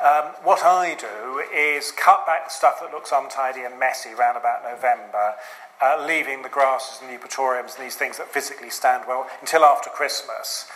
[0.00, 4.36] Um, what I do is cut back the stuff that looks untidy and messy round
[4.36, 5.34] about November,
[5.82, 9.64] uh, leaving the grasses and the eupatoriums and these things that physically stand well until
[9.64, 10.66] after Christmas.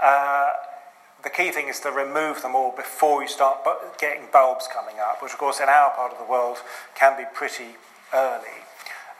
[0.00, 0.52] Uh,
[1.24, 5.00] the key thing is to remove them all before you start bu- getting bulbs coming
[5.00, 6.58] up, which, of course, in our part of the world
[6.94, 7.74] can be pretty
[8.14, 8.62] early.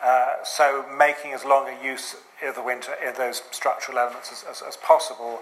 [0.03, 4.45] Uh, so, making as long a use of the winter in those structural elements as,
[4.49, 5.41] as, as possible,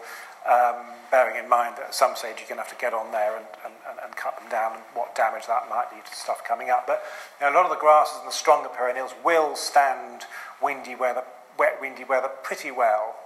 [0.49, 3.11] um, bearing in mind that at some stage you're going to have to get on
[3.13, 6.41] there and, and, and, cut them down and what damage that might lead to stuff
[6.47, 6.87] coming up.
[6.87, 7.03] But
[7.41, 10.23] you know, a lot of the grasses and the stronger perennials will stand
[10.63, 11.25] windy weather,
[11.59, 13.19] wet, windy weather pretty well.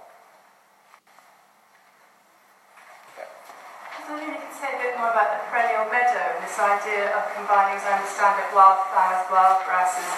[3.15, 6.41] I was wondering if you could say a bit more about the perennial meadow and
[6.41, 10.09] this idea of combining, as I understand it, wildflowers, wild grasses,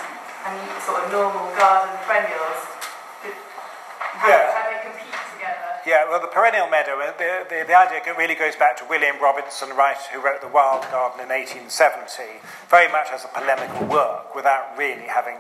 [0.46, 2.60] and sort of normal garden perennials.
[4.14, 4.52] How, Yeah.
[4.54, 5.82] how they compete together.
[5.86, 9.20] Yeah, well, the perennial meadow, uh, the, the, the idea really goes back to William
[9.22, 14.36] Robinson Wright, who wrote The Wild Garden in 1870, very much as a polemical work
[14.36, 15.38] without really having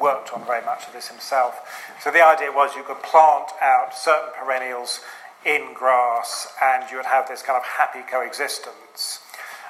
[0.00, 1.60] worked on very much of this himself.
[2.02, 5.00] So the idea was you could plant out certain perennials
[5.44, 9.20] in grass and you would have this kind of happy coexistence.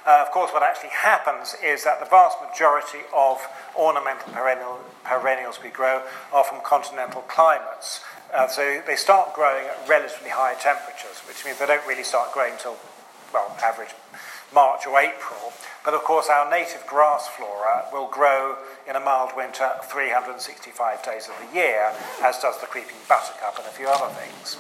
[0.07, 3.41] Uh, of course, what actually happens is that the vast majority of
[3.75, 8.01] ornamental perennial, perennials we grow are from continental climates.
[8.33, 12.33] Uh, so they start growing at relatively high temperatures, which means they don't really start
[12.35, 12.77] growing until,
[13.33, 13.95] well, average
[14.53, 15.53] March or April.
[15.85, 18.57] But of course, our native grass flora will grow
[18.89, 23.67] in a mild winter 365 days of the year, as does the creeping buttercup and
[23.67, 24.57] a few other things.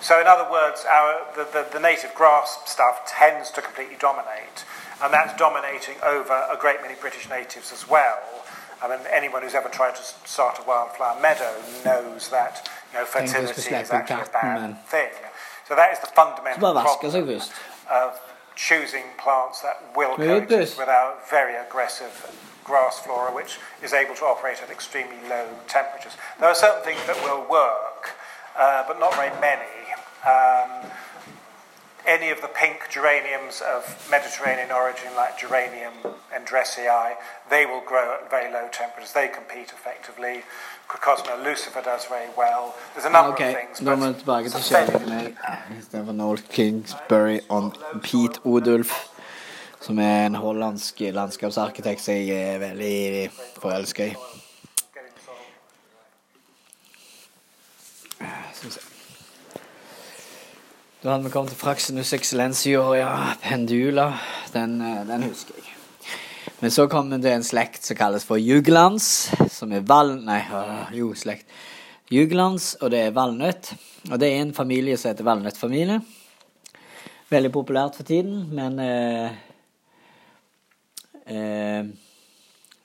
[0.00, 4.64] So, in other words, our, the, the, the native grass stuff tends to completely dominate,
[5.00, 8.18] and that's dominating over a great many British natives as well.
[8.82, 13.06] I mean, anyone who's ever tried to start a wildflower meadow knows that you know,
[13.06, 15.12] Tenk hvis vi fertility is actually a bad thing.
[15.68, 17.40] So that is the fundamental problem
[17.90, 18.20] of
[18.56, 22.12] choosing plants that will coexist with our very aggressive
[22.64, 26.16] grass flora, which is able to operate at extremely low temperatures.
[26.38, 28.10] There are certain things that will work,
[28.58, 29.72] uh, but not very many.
[30.26, 30.90] Um,
[32.06, 33.80] any of the pink geraniums of
[34.10, 35.94] Mediterranean origin, like Geranium
[36.38, 36.88] andressii,
[37.50, 39.12] they will grow at very low temperatures.
[39.12, 40.36] They compete effectively.
[40.88, 42.74] Crocosma lucifer does very well.
[42.94, 43.78] There's a number Ok, of things.
[43.78, 45.78] da må vi but tilbake til it's a fairly- kjærligheten.
[45.80, 47.72] Istedenfor Noel Kingsbury og
[48.02, 48.92] Pete Odulf,
[49.80, 53.30] som er en hollandsk landskapsarkitekt som jeg er veldig
[53.62, 54.14] forelska i.
[61.02, 63.08] Da hadde vi kommet til Fraxinus excellensior, ja,
[63.42, 64.04] Pendula.
[64.52, 65.72] Den, eh, den husker jeg.
[66.60, 69.08] Men så kom vi til en slekt som kalles for juglans,
[69.50, 70.14] som er val...
[70.22, 70.38] Nei,
[70.94, 71.50] jo, slekt.
[72.06, 73.72] Juglans, og det er valnøtt.
[74.12, 75.98] Og det er en familie som heter valnøttfamilie.
[77.34, 79.30] Veldig populært for tiden, men eh,
[81.26, 81.84] eh,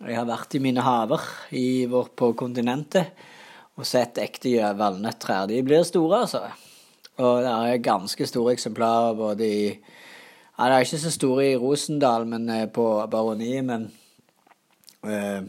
[0.07, 1.21] Jeg har vært i mine haver
[1.53, 3.13] i vår, på kontinentet
[3.77, 5.45] og sett ekte valnøtttrær.
[5.53, 6.47] De blir store, altså.
[7.17, 11.55] Og det er ganske store eksemplarer både i ja, Det er ikke så store i
[11.57, 13.91] Rosendal, men eh, på Baroniet, men
[15.05, 15.41] uh,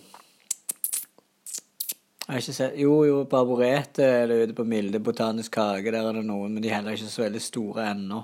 [2.28, 6.04] jeg har ikke sett Jo, jo, på Arboretet eller ute på Milde botanisk hage, der
[6.04, 8.20] er det noen, men de er heller ikke så veldig store ennå.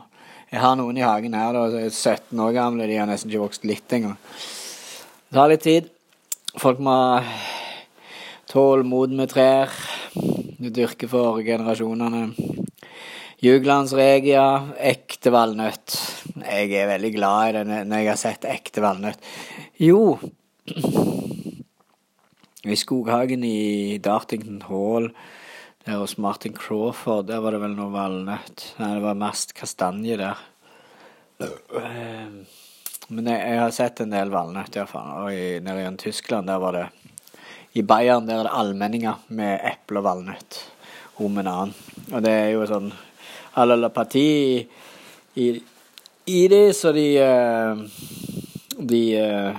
[0.53, 3.33] Jeg har noen i hagen her, da, som er 17 år gamle, de har nesten
[3.33, 4.19] ikke vokst litt engang.
[5.25, 5.89] Det tar litt tid.
[6.61, 6.99] Folk må
[8.53, 9.73] tålmod med trær.
[10.61, 12.29] Du dyrker for generasjonene.
[13.45, 15.93] Juglands regia, ekte valnøtt.
[16.47, 19.21] Jeg er veldig glad i det når jeg har sett ekte valnøtt.
[19.85, 20.17] Jo
[22.73, 25.11] I skoghagen i Dartington Hall
[25.85, 28.71] der hos Martin Crawford, der var det vel noe valnøtt.
[28.81, 30.41] Nei, det var mest kastanje der.
[31.45, 32.27] Eh,
[33.13, 35.17] Men jeg, jeg har sett en del valnøtt, iallfall.
[35.21, 36.89] Og i, nede i Tyskland, der var det
[37.77, 40.65] I Bayern der er det allmenninger med eple og valnøtt
[41.21, 41.83] om en annen.
[42.09, 42.95] Og det er jo sånn
[43.55, 44.69] allelapati i,
[45.35, 45.63] i,
[46.25, 47.77] i det, så de eh,
[48.79, 49.57] De eh,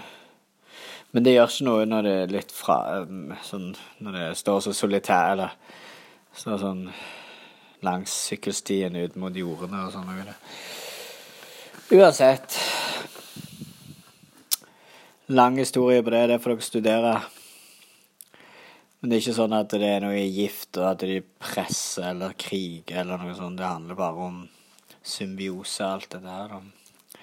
[1.11, 3.69] Men det gjør ikke noe når det er litt fra eh, Sånn
[4.03, 5.55] når det står så solitær, eller
[6.35, 6.81] står sånn
[7.85, 10.33] langs sykkelstien ut mot jordene og sånn noe.
[11.93, 12.57] Uansett
[15.27, 17.13] Lang historie på det, det får dere studere.
[19.05, 22.31] Men det er ikke sånn at det er noe gift, og at de presser eller
[22.41, 23.59] kriger eller noe sånt.
[23.59, 24.39] Det handler bare om
[25.05, 26.55] symbiose, alt dette her.
[26.55, 27.19] da.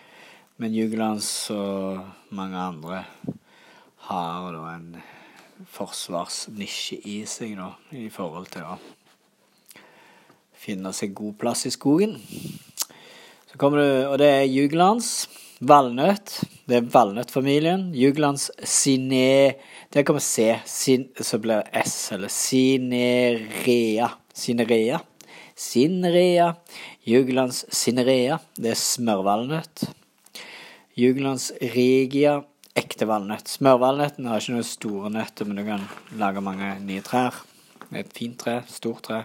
[0.62, 2.04] Men Juglands og
[2.38, 3.00] mange andre
[4.06, 4.94] har da en
[5.74, 8.78] forsvarsnisje i seg, da, i forhold til å
[10.54, 12.14] finne seg god plass i skogen.
[13.50, 15.26] Så kommer du, og det er Juglands.
[15.62, 16.40] Valnøtt.
[16.66, 17.92] Det er valnøttfamilien.
[17.94, 19.54] Juglands sine...
[19.94, 20.56] Det kommer C.
[20.66, 24.08] Sin, så blir det S, eller sinerea.
[24.34, 24.98] Sinerea.
[25.54, 26.48] Sinerea.
[27.06, 28.40] Juglands sinerea.
[28.58, 29.84] Det er smørvalnøtt.
[30.98, 32.40] Juglands regia.
[32.74, 33.54] Ekte valnøtt.
[33.54, 35.86] Smørvalnøtten har ikke noen store nøtter, men du kan
[36.18, 37.38] lage mange nye trær.
[37.86, 38.58] Det er et fint tre.
[38.66, 39.22] Stort tre.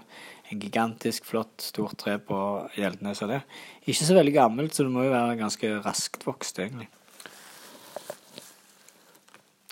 [0.48, 2.38] Gigantisk flott, stort tre på
[2.78, 3.41] Gjeldnes av det.
[3.84, 6.88] Ikke så veldig gammelt, så det må jo være ganske raskt vokst, egentlig.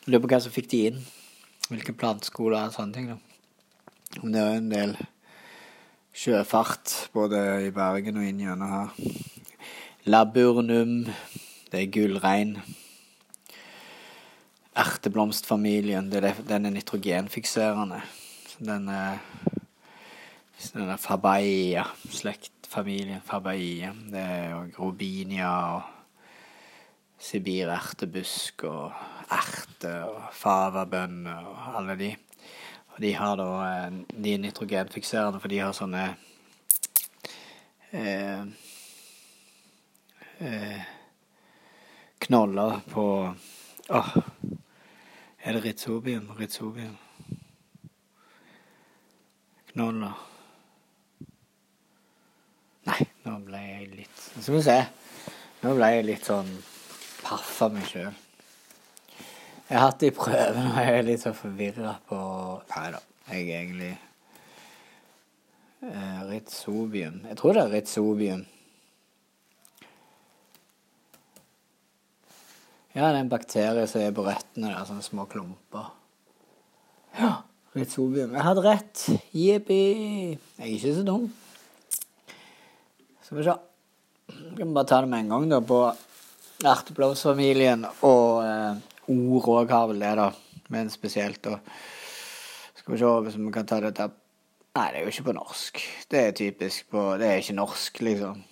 [0.06, 1.00] Lurer på hva som fikk de inn.
[1.72, 3.08] Hvilke planteskoler og sånne ting.
[3.10, 3.18] da.
[4.22, 4.98] Om det er en del
[6.16, 8.92] sjøfart både i Bergen og inn gjennom her.
[10.06, 11.08] Laburnum.
[11.72, 12.60] Det er gullrein.
[14.78, 16.12] Erteblomstfamilien.
[16.12, 18.04] Det er, den er nitrogenfikserende.
[18.60, 19.24] Den er
[20.74, 23.92] den er Fabaia, slektfamilien Fabaia.
[24.12, 25.82] Det er jo Robinia og
[27.20, 28.92] Sibir-ertebusk og
[29.32, 32.12] erte og favabønner og alle de.
[32.96, 36.04] Og de har da eh, De er nitrogenfikserende, for de har sånne
[37.92, 38.46] eh,
[40.40, 40.86] eh,
[42.28, 43.08] knoller på
[43.86, 44.16] Åh,
[45.46, 46.32] er det rhizobium?
[46.40, 46.96] Rhizobium.
[49.74, 50.35] Knoller.
[53.26, 54.78] Nå ble jeg litt Skal vi se.
[55.64, 56.50] Nå ble jeg litt sånn
[57.26, 58.14] paff av meg sjøl.
[59.66, 62.18] Jeg har hatt det i prøven, og jeg er litt så forvirra på
[62.70, 63.00] Nei da,
[63.32, 63.94] jeg er egentlig
[65.90, 67.24] eh, Rhizobium.
[67.32, 68.44] Jeg tror det er rhizobium.
[72.94, 75.90] Ja, det er en bakterie som er på røttene der, sånne små klumper.
[77.18, 77.32] Ja,
[77.74, 78.38] rhizobium.
[78.38, 79.08] Jeg hadde rett.
[79.34, 79.82] Jippi.
[80.38, 81.26] Jeg er ikke så dum.
[83.26, 83.54] Skal vi se.
[84.28, 85.80] Vi kan bare ta det med en gang, da, på
[86.62, 87.88] erteblomstfamilien.
[88.06, 90.28] Og eh, ord òg har vel det, da.
[90.70, 91.56] Men spesielt, da.
[92.78, 94.12] Skal vi se hvis vi kan ta dette
[94.76, 95.82] Nei, det er jo ikke på norsk.
[96.12, 98.44] Det er typisk på Det er ikke norsk, liksom.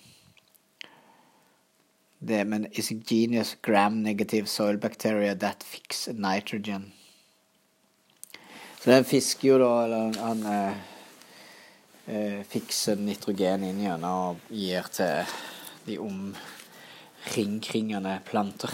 [2.24, 6.92] det, men is genius gram-negative soil bacteria that fix nitrogen.
[8.80, 10.93] Så den fisker jo da Eller han eh,
[12.06, 15.24] eh, fikser nitrogen inn gjennom og gir til
[15.86, 18.70] de omringkringende planter.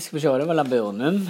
[0.00, 1.28] Skal vi se, det var laburnum.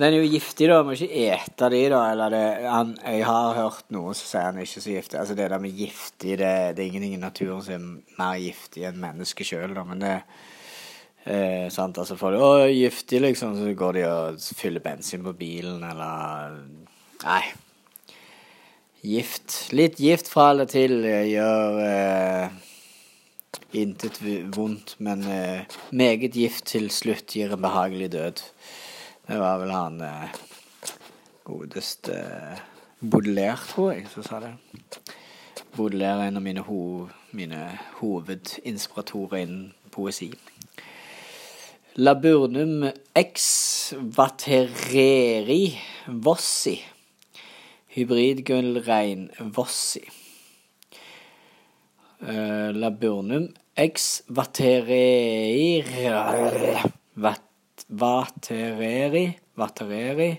[0.00, 0.78] Den er jo giftig, da.
[0.86, 2.00] Må ikke ete de, da.
[2.14, 5.16] Eller det, han, jeg har hørt noen som sier han er ikke så giftig.
[5.20, 7.80] Altså Det der med giftig, det, det er ingenting i naturen som er
[8.16, 9.82] mer giftig enn mennesket sjøl, da.
[9.84, 10.14] Men det
[11.24, 15.84] eh, sant, altså de 'Å, giftig', liksom, så går de og fyller bensin på bilen,
[15.84, 16.60] eller
[17.24, 17.42] Nei.
[19.02, 19.72] Gift.
[19.72, 22.50] Litt gift fra eller til gjør eh,
[23.72, 24.20] intet
[24.56, 28.42] vondt, men eh, meget gift til slutt gir en behagelig død.
[29.28, 30.36] Det var vel han eh,
[31.44, 32.62] godeste eh,
[33.00, 34.52] Baudelaire, tror jeg, som sa det.
[35.76, 37.60] Baudelaire er en av mine, ho mine
[38.00, 40.28] hovedinspiratorer innen poesi.
[41.96, 45.74] Laburnum ex vatereri
[46.06, 46.78] vossi.
[47.96, 50.02] Hybridgullrein vossi.
[52.22, 55.82] Uh, laburnum ex vatereri
[57.16, 57.42] vat
[57.90, 60.38] vatereri, vatereri,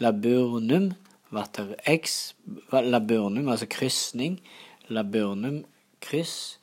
[0.00, 0.92] laburnum,
[1.30, 2.34] vater ex,
[2.72, 4.40] laburnum, altså krysning,
[4.88, 5.64] laburnum,
[6.00, 6.58] kryss,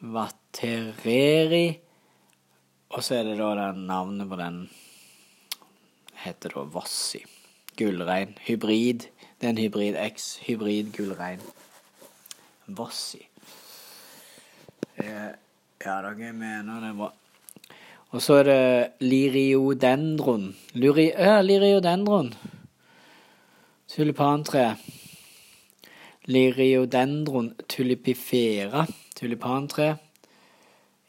[0.00, 1.80] vatereri,
[2.90, 4.64] og så er det da den navnet på den
[6.24, 7.22] heter da Vossi.
[7.78, 8.34] Gullrein.
[8.46, 9.06] Hybrid.
[9.40, 10.36] Det er en hybrid X.
[10.46, 11.40] Hybrid gullrein.
[12.66, 13.22] Vossi.
[14.98, 15.30] Eh,
[15.84, 17.12] ja, dere mener det er bra.
[18.10, 20.50] Og så er det liriodendron.
[20.74, 22.34] Luri, ja, liriodendron.
[23.88, 24.76] Tulipantre.
[26.26, 28.86] Liriodendron tulipifera.
[29.16, 29.94] Tulipantre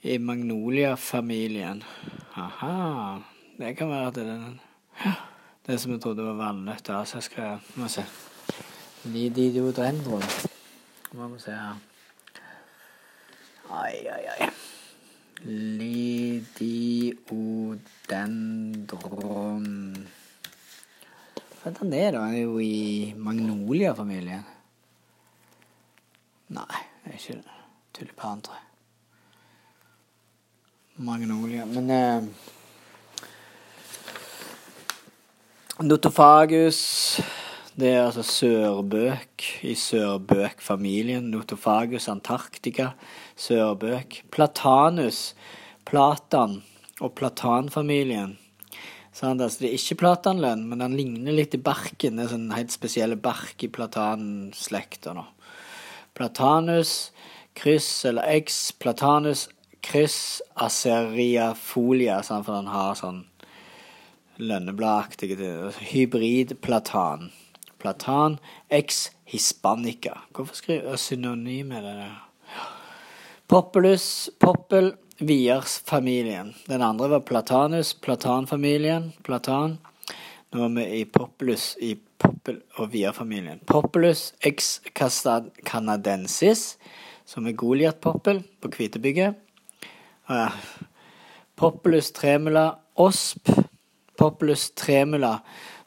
[0.01, 1.83] i magnolia-familien.
[2.33, 3.19] Aha.
[3.57, 4.59] Det kan være at det er den
[5.67, 7.03] Det som jeg trodde var valnøtter.
[7.03, 8.05] Så jeg skal Må se.
[9.05, 10.23] Liriodendron.
[11.11, 11.75] Hva må vi se her.
[13.71, 14.49] Ai, ai, ai.
[15.45, 17.27] Lidiodendron
[21.61, 22.19] Hva er det, da?
[22.19, 24.43] Han er jo i magnolia-familien.
[26.51, 27.57] Nei, det er ikke det.
[27.93, 28.70] Tulipantre.
[31.01, 32.23] Magnolia Men eh,
[35.81, 36.81] Notofagus
[37.79, 41.29] det er altså sørbøk i sørbøkfamilien.
[41.31, 42.89] Notofagus antarctica,
[43.39, 44.17] sørbøk.
[44.29, 45.31] Platanus,
[45.87, 46.57] platan
[46.99, 48.35] og platanfamilien.
[49.15, 52.19] Sånn, altså, det er ikke platanlønn, men den ligner litt i barken.
[52.19, 55.15] Det er sånn helt spesielle bark i platanslekta.
[56.19, 56.93] Platanus,
[57.57, 59.47] kryss eller X, platanus,
[59.81, 63.23] kryss, aceriafolia, sånn, for den har sånn
[64.41, 67.31] lønnebladaktige Hybridplatan
[67.81, 68.37] platan,
[68.69, 70.21] ex hispanica.
[70.35, 72.17] Hvorfor skriver jeg synonym med det der?
[73.51, 76.53] Populus, poppel, Viers-familien.
[76.65, 79.77] Den andre var platanus, platanfamilien, platan.
[80.51, 83.61] Nå er vi i populus, i poppel- og vier-familien.
[83.69, 86.77] Populus ex canadensis,
[87.25, 89.37] som er Goliat-poppel på Kvitebygget.
[91.61, 92.69] Populus tremula,
[93.01, 93.51] osp,
[94.17, 95.35] populus tremula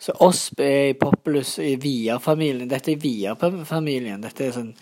[0.05, 2.68] så Osp er i Populus i Viar-familien.
[2.68, 4.20] Dette er Viar-familien.
[4.20, 4.74] Dette er sånn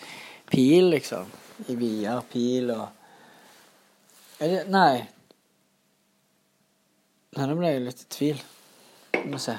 [0.50, 1.28] pil, liksom.
[1.70, 5.04] I Viar, pil og Er det Nei.
[7.36, 8.42] Nei, nå ble jeg litt i tvil.
[9.14, 9.54] Vi må se.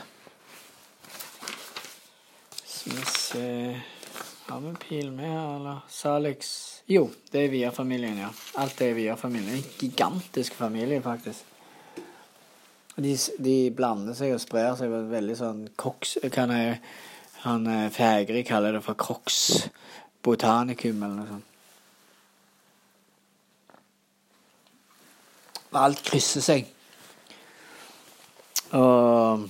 [2.60, 3.48] Skal vi se
[4.48, 5.80] Har vi pil med eller?
[5.90, 8.30] Salix Jo, det er Via-familien, ja.
[8.60, 9.56] Alt er Via-familien.
[9.56, 11.46] En gigantisk familie, faktisk.
[12.96, 16.18] De, de, blander seg og sprer seg veldig sånn koks...
[16.36, 16.76] Kan jeg,
[17.46, 19.70] han eh, Fægri kaller det for crocs
[20.24, 21.50] botanicum eller noe sånt.
[25.74, 26.68] Alt krysser seg.
[28.78, 29.48] Og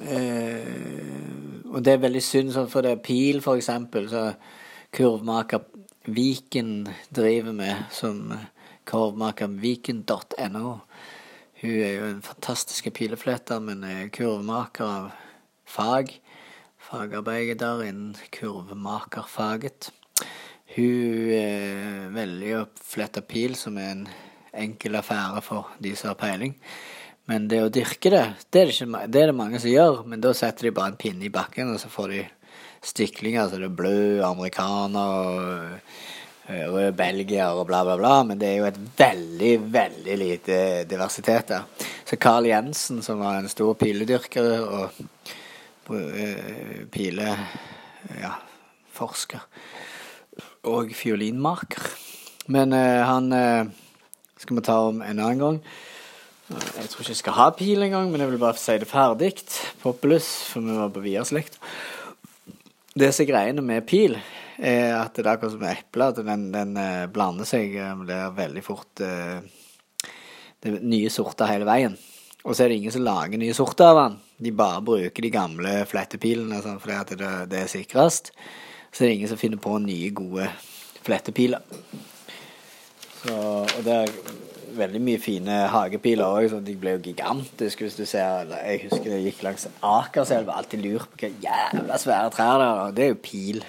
[0.00, 4.32] eh, Og det er veldig synd, sånn for det er pil, for eksempel, så
[4.92, 5.64] kurvmaker
[6.02, 8.32] Viken driver med, som
[8.90, 10.80] kurvmaker viken.no.
[11.62, 15.10] Hun er jo en fantastisk pilefletter, men er kurvmaker av
[15.62, 16.10] fag.
[16.82, 19.92] Fagarbeider innen kurvmakerfaget.
[20.74, 24.06] Hun eh, velger å flette pil, som er en
[24.52, 26.56] enkel affære for de som har peiling.
[27.32, 30.02] Men det å dyrke det, det er det, ikke, det er det mange som gjør.
[30.04, 32.18] Men da setter de bare en pinne i bakken, og så får de
[32.84, 33.48] stiklinger.
[33.48, 35.40] Så det er blø, amerikaner, og
[36.74, 38.22] rød belgier og bla, bla, bla.
[38.28, 40.56] Men det er jo et veldig, veldig lite
[40.90, 41.62] diversitet der.
[42.04, 44.90] Så Carl Jensen, som var en stor piledyrker og
[45.96, 48.20] eh, pileforsker
[50.68, 51.82] og fiolinmaker.
[52.52, 53.64] Men eh, han eh,
[54.36, 55.58] skal vi ta om en annen gang.
[56.52, 59.32] Jeg tror ikke jeg skal ha pil engang, men jeg vil bare si det ferdig.
[59.82, 61.58] Populus, for vi var på Vierslekt.
[62.92, 64.18] Det som er greiene med pil,
[64.58, 68.18] er at det er akkurat som eple, at den, den uh, blander seg blir Det
[68.18, 69.40] er veldig fort uh,
[70.60, 71.96] Det er nye sorter hele veien.
[72.42, 74.20] Og så er det ingen som lager nye sorter av den.
[74.42, 78.32] De bare bruker de gamle flettepilene sånn, fordi det, det, er sikrest.
[78.90, 80.48] Så er det ingen som finner på nye, gode
[81.06, 81.62] flettepiler.
[83.22, 84.16] Så, og det er
[84.76, 86.54] veldig mye fine hagepiler òg.
[86.66, 91.12] De ble jo gigantiske hvis du ser Jeg husker jeg gikk langs Akerselva alltid lurt
[91.12, 92.96] på hva jævla svære trær det er.
[92.96, 93.62] Det er jo pil.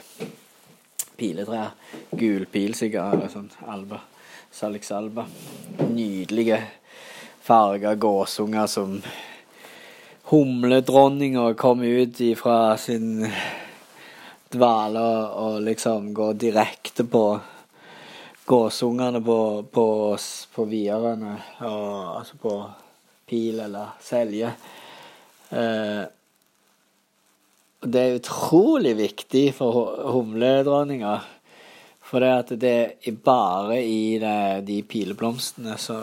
[1.19, 1.75] Piletrær.
[2.13, 3.51] Gulpil sikkert, eller sånn.
[3.69, 4.01] Alba.
[4.53, 5.27] Salix alba.
[5.89, 6.61] Nydelige
[7.43, 8.99] farga gåsunger som
[10.31, 13.25] humledronninga kom ut ifra sin
[14.53, 15.07] dvale
[15.41, 17.25] og liksom går direkte på
[18.45, 19.37] gåsungene på,
[19.71, 20.17] på,
[20.55, 22.57] på viderne, og, altså på
[23.29, 24.51] pil eller selje.
[25.49, 26.03] Eh,
[27.83, 31.17] det er utrolig viktig for humledronninga.
[32.03, 32.75] For det at det
[33.07, 35.97] er bare i det, de pileblomstene så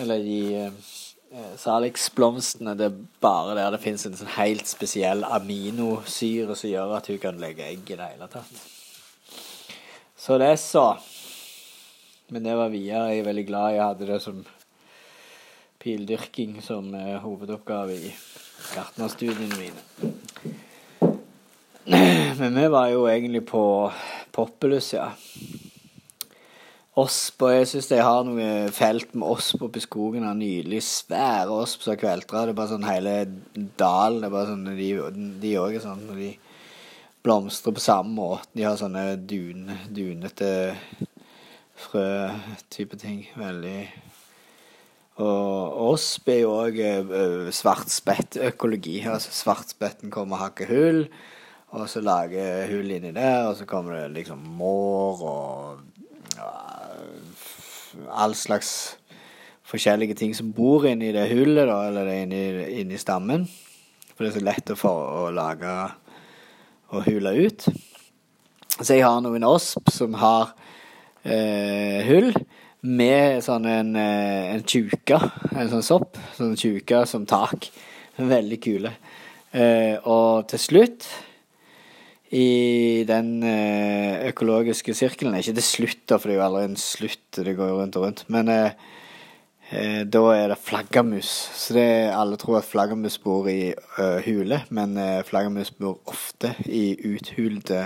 [0.00, 6.56] Eller de eh, salixblomstene Det er bare der det fins en sånn helt spesiell aminosyre
[6.56, 8.69] som gjør at hun kan legge egg i det hele tatt.
[10.20, 10.98] Så det er så.
[12.28, 13.06] Men det var videre.
[13.08, 14.42] Jeg er veldig glad jeg hadde det som
[15.80, 18.10] pildyrking som uh, hovedoppgave i
[18.74, 19.80] gartnerstudiene mine.
[22.40, 23.64] Men vi var jo egentlig på
[24.36, 25.08] Populus, ja.
[27.00, 30.28] Osp, og jeg syns de har noe felt med osp oppe i skogen.
[30.28, 32.50] Har nylig svære osp som kveltrer.
[32.50, 33.16] Det er bare sånn hele
[33.80, 34.20] dalen.
[34.20, 36.04] Det er bare sånn, De òg er sånn.
[36.10, 36.30] når de
[37.22, 38.48] blomstrer på samme måte.
[38.56, 40.52] De har sånne dun, dunete
[41.80, 43.24] frø-type ting.
[43.38, 43.80] Veldig
[45.20, 49.02] Og osp er jo òg uh, svartspettøkologi.
[49.04, 51.02] Altså svartspetten kommer og hakker hull,
[51.76, 55.82] og så lager hull inni der, og så kommer det liksom mår og
[56.38, 56.48] ja,
[58.16, 58.96] all slags
[59.70, 62.42] forskjellige ting som bor inni det hullet, da, eller inni,
[62.80, 63.44] inni stammen.
[64.14, 65.74] For det er så lett å, få, å lage
[66.90, 67.68] å hule ut.
[68.80, 70.54] Så jeg har noen osp som har
[71.24, 72.32] eh, hull
[72.80, 75.20] med sånn en, eh, en tjuka,
[75.52, 77.68] en sånn sopp, sånn tjuka som tak.
[78.20, 78.94] Veldig kule.
[79.52, 81.06] Eh, og til slutt
[82.30, 86.78] i den eh, økologiske sirkelen Ikke til slutt, da, for det er jo aldri en
[86.78, 88.24] slutt, det går jo rundt og rundt.
[88.30, 88.76] Men eh,
[89.70, 91.30] Eh, da er det flaggermus.
[91.54, 96.56] Så det, alle tror at flaggermus bor i uh, hule, men eh, flaggermus bor ofte
[96.66, 97.84] i uthulte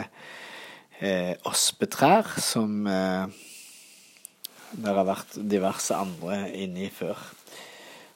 [1.05, 3.29] eh, ospetrær som uh,
[4.73, 7.21] det har vært diverse andre inni før.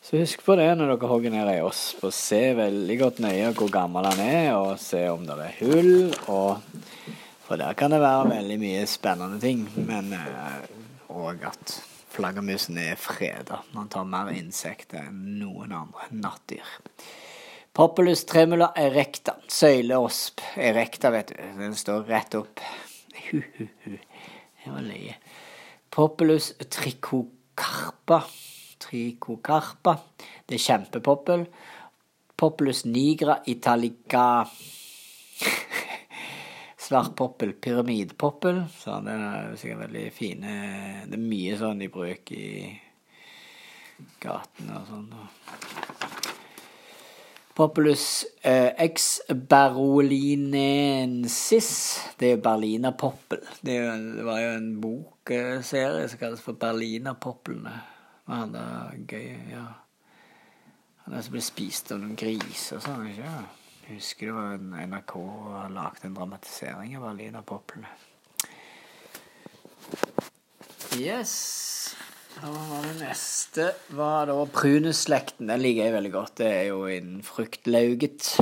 [0.01, 3.53] Så husk på det når dere hogger ned ei osp, og se veldig godt nøye
[3.53, 5.93] hvor gammel den er, og se om det er hull.
[6.33, 6.65] Og,
[7.45, 10.17] for der kan det være veldig mye spennende ting, men
[11.13, 11.77] òg at
[12.19, 13.63] flaggermusen er freda.
[13.77, 16.67] Han tar mer insekter enn noen andre nattdyr.
[17.79, 19.37] Populus tremula erecta.
[19.47, 21.43] Søyleosp erecta, vet du.
[21.61, 22.63] Den står rett opp.
[23.31, 25.15] Det var løye.
[25.95, 28.25] Populus tricocarpa.
[28.83, 29.95] Tricocarpa.
[30.47, 31.47] Det er kjempepoppel.
[32.39, 34.27] Populus nigra italica
[36.89, 38.63] Svartpoppel, pyramidpoppel.
[38.73, 40.53] Så den er sikkert veldig fine.
[41.05, 42.81] Det er mye sånn de bruker i
[44.23, 45.11] gatene og sånn.
[47.59, 51.71] Populus eh, ex barolinensis.
[52.17, 53.45] Det er berlinerpoppel.
[53.61, 53.77] Det,
[54.17, 57.85] det var jo en bokserie som kalles for Berlinerpoplene.
[58.33, 59.77] Han er gøy, ja.
[61.05, 63.58] Han er som ble spist av noen griser og sånn, ikke sant?
[63.89, 65.13] Jeg husker det var en NRK
[65.73, 67.89] lagde en dramatisering av Alina Poplene.
[71.01, 71.33] Yes.
[72.35, 75.49] Da var det neste var da prunusslekten.
[75.49, 76.35] Den liker jeg veldig godt.
[76.43, 78.35] Det er jo innen fruktlauget.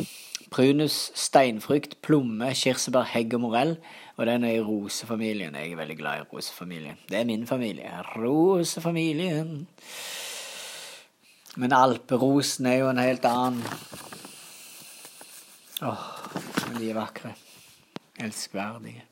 [0.51, 3.77] Prunus, steinfrukt, plomme, kirsebær, hegg og morell.
[4.19, 5.55] Og den er i rosefamilien.
[5.55, 6.99] Jeg er veldig glad i rosefamilien.
[7.07, 8.03] Det er min familie.
[8.17, 9.63] Rosefamilien.
[11.55, 13.63] Men alperosen er jo en helt annen
[15.83, 15.97] Oh.
[16.79, 17.35] De er vakre.
[18.21, 19.05] Elskverdige.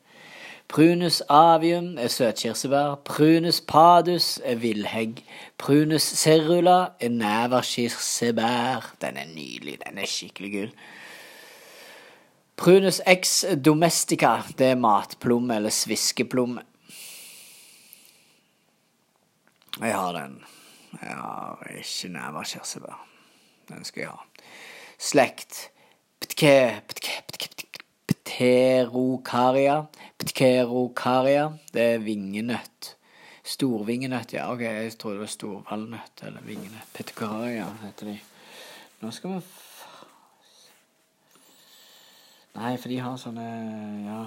[0.68, 2.94] Prunus avium er søtkirsebær.
[3.04, 5.20] Prunus padus er villhegg.
[5.58, 8.94] Prunus cerula er neverkirsebær.
[9.00, 9.78] Den er nydelig.
[9.86, 10.72] Den er skikkelig gul.
[12.56, 16.62] Prunus ex domestica, det er matplomme eller sviskeplomme.
[19.80, 20.44] Jeg har den.
[21.02, 23.06] Jeg har ikke neverkirsebær.
[23.68, 24.44] Den skal jeg ha.
[24.98, 25.70] Slekt
[28.34, 29.86] pterokaria.
[30.18, 32.96] Pterokaria, det er vingenøtt.
[33.44, 34.52] Storvingenøtt, ja.
[34.52, 36.88] Ok, jeg tror det var storvalnøtt eller vingenøtt.
[36.94, 38.16] Pterokaria heter de.
[39.02, 39.40] Nå skal vi.
[42.54, 43.46] Nei, for de har sånne
[44.06, 44.22] Ja.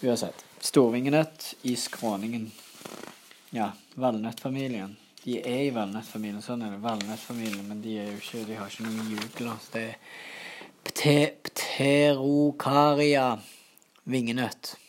[0.00, 0.44] Uansett.
[0.64, 2.52] Storvingenøtt i skråningen.
[3.52, 4.96] Ja, valnøttfamilien.
[5.20, 6.78] De er i valnøttfamilien, sånn er det.
[6.80, 9.58] Valnøttfamilien, men de ikke De har ikke noen jugler.
[9.74, 9.96] Det er
[10.86, 13.26] pte, pterokaria
[14.08, 14.80] vingenøtt.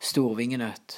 [0.00, 0.96] Storvingenøtt.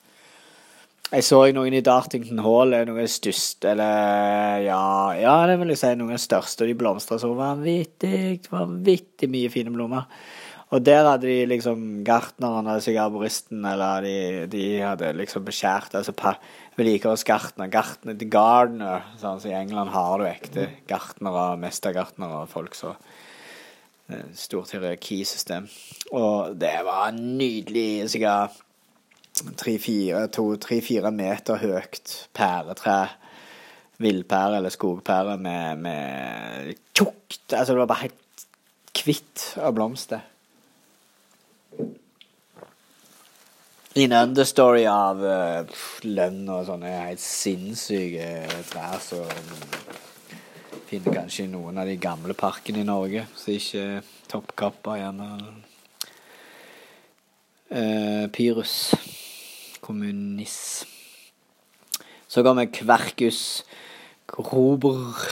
[1.11, 4.81] Jeg så noen i Dartington Hall, noen største Eller ja,
[5.15, 6.65] ja, det vil jeg si noen største.
[6.65, 10.09] Og de blomstrer så vanvittig, vanvittig mye fine blomster.
[10.75, 14.15] Og der hadde de liksom gartneren, eller sigarboristen eller de,
[14.51, 16.11] de, hadde liksom beskjært altså
[16.75, 22.75] vedlikeholdsgartner, gartner, the gardener, sånn så i England har du ekte gartnere, mestergartnere og folk
[22.77, 22.97] så
[24.39, 25.65] Stort hierarkisystem.
[26.15, 28.55] Og det var nydelig, sikkert
[29.59, 33.01] tre-fire meter høyt pæretre.
[33.99, 38.45] Villpære eller skogpære med, med tjukt Altså, det var bare helt
[38.95, 40.23] kvitt av blomster.
[43.97, 48.27] En understory av uh, lønn og sånne helt sinnssyke
[48.69, 49.23] trær som
[50.85, 53.85] finner kanskje noen av de gamle parkene i Norge, så ikke
[54.29, 55.29] toppkappa gjerne.
[57.73, 58.75] Uh, Pyrus.
[59.81, 60.85] Kommunis.
[62.27, 63.41] Så går vi Kverkus.
[64.29, 65.25] Grober,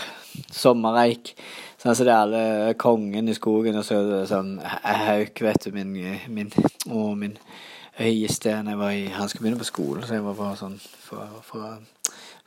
[0.49, 1.35] Sommereik.
[1.77, 5.69] Sånn som det er alle kongen i skogen, og så er det sånn hauk, vet
[5.69, 5.93] du, min,
[6.33, 6.53] min
[6.89, 7.37] Å, min
[7.99, 8.67] Øyesten.
[8.67, 11.77] Jeg var i, han skal begynne på skolen, så jeg var på sånn for, for,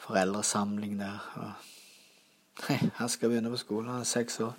[0.05, 1.22] foreldresamling der.
[1.40, 1.53] Og,
[2.68, 4.57] hei, han skal begynne på skolen, han er seks år.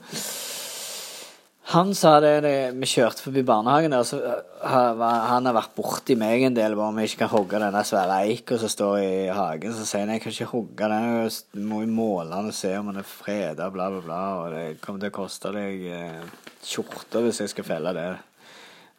[1.70, 4.18] Han sa det, det Vi kjørte forbi barnehagen der, så
[4.66, 8.58] han har vært borti meg en del om jeg ikke kan hogge denne svære eika
[8.58, 9.76] som står i hagen.
[9.78, 12.74] Så sier han jeg kan ikke hogge den, du må jo måle den og se
[12.80, 14.24] om den er freda, bla, bla, bla.
[14.40, 16.26] Og det kommer til å koste deg eh,
[16.66, 18.10] hvis jeg skal felle det.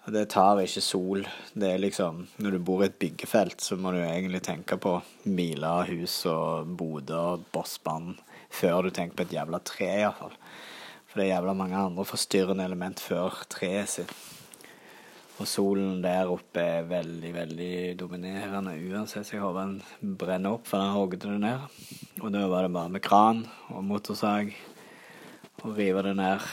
[0.07, 1.26] Og det tar ikke sol.
[1.53, 4.96] Det er liksom Når du bor i et byggefelt, så må du egentlig tenke på
[5.28, 8.16] miler, hus og boder og bossband
[8.51, 10.32] før du tenker på et jævla tre, iallfall.
[11.07, 14.14] For det er jævla mange andre forstyrrende element før treet sitt.
[15.40, 19.24] Og solen der oppe er veldig, veldig dominerende uansett.
[19.24, 21.64] Så jeg håper den brenner opp, for den hogde det ned.
[22.20, 24.53] Og da var det bare med kran og motorsag
[25.64, 26.44] å rive det ned.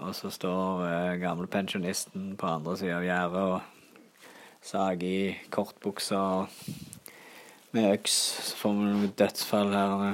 [0.00, 3.60] Og så står eh, gamle pensjonisten på andre sida av gjerdet og
[4.62, 6.48] sager i kortbukser
[7.76, 8.18] med øks.
[8.48, 10.04] Så får vi noe dødsfall her.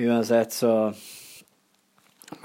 [0.00, 0.74] Uansett så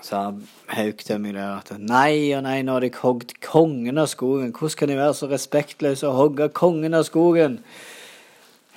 [0.03, 0.25] sa
[0.73, 4.53] Hauk til meg der at nei og nei, nå har de hogd kongen av skogen.
[4.55, 7.61] Hvordan kan de være så respektløse og hogge kongen av skogen?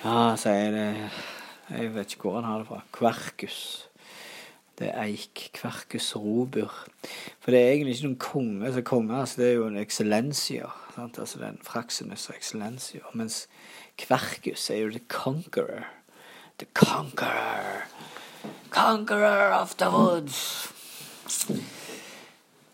[0.04, 1.10] Ja, sier jeg det.
[1.68, 2.82] Jeg vet ikke hvor han har det fra.
[2.94, 3.87] Kverkus.
[4.78, 5.48] Det er eik.
[5.54, 6.72] Kverkus robur.
[7.40, 8.66] For det er egentlig ikke noen konge.
[8.66, 10.76] Altså, konge altså, det er jo en excellensior.
[10.94, 11.18] Sant?
[11.18, 13.10] Altså, det er en fraximus og excellensior.
[13.18, 13.46] Mens
[13.98, 15.88] Kverkus er jo the conqueror.
[16.58, 17.88] The conqueror.
[18.70, 20.68] Conqueror of the woods.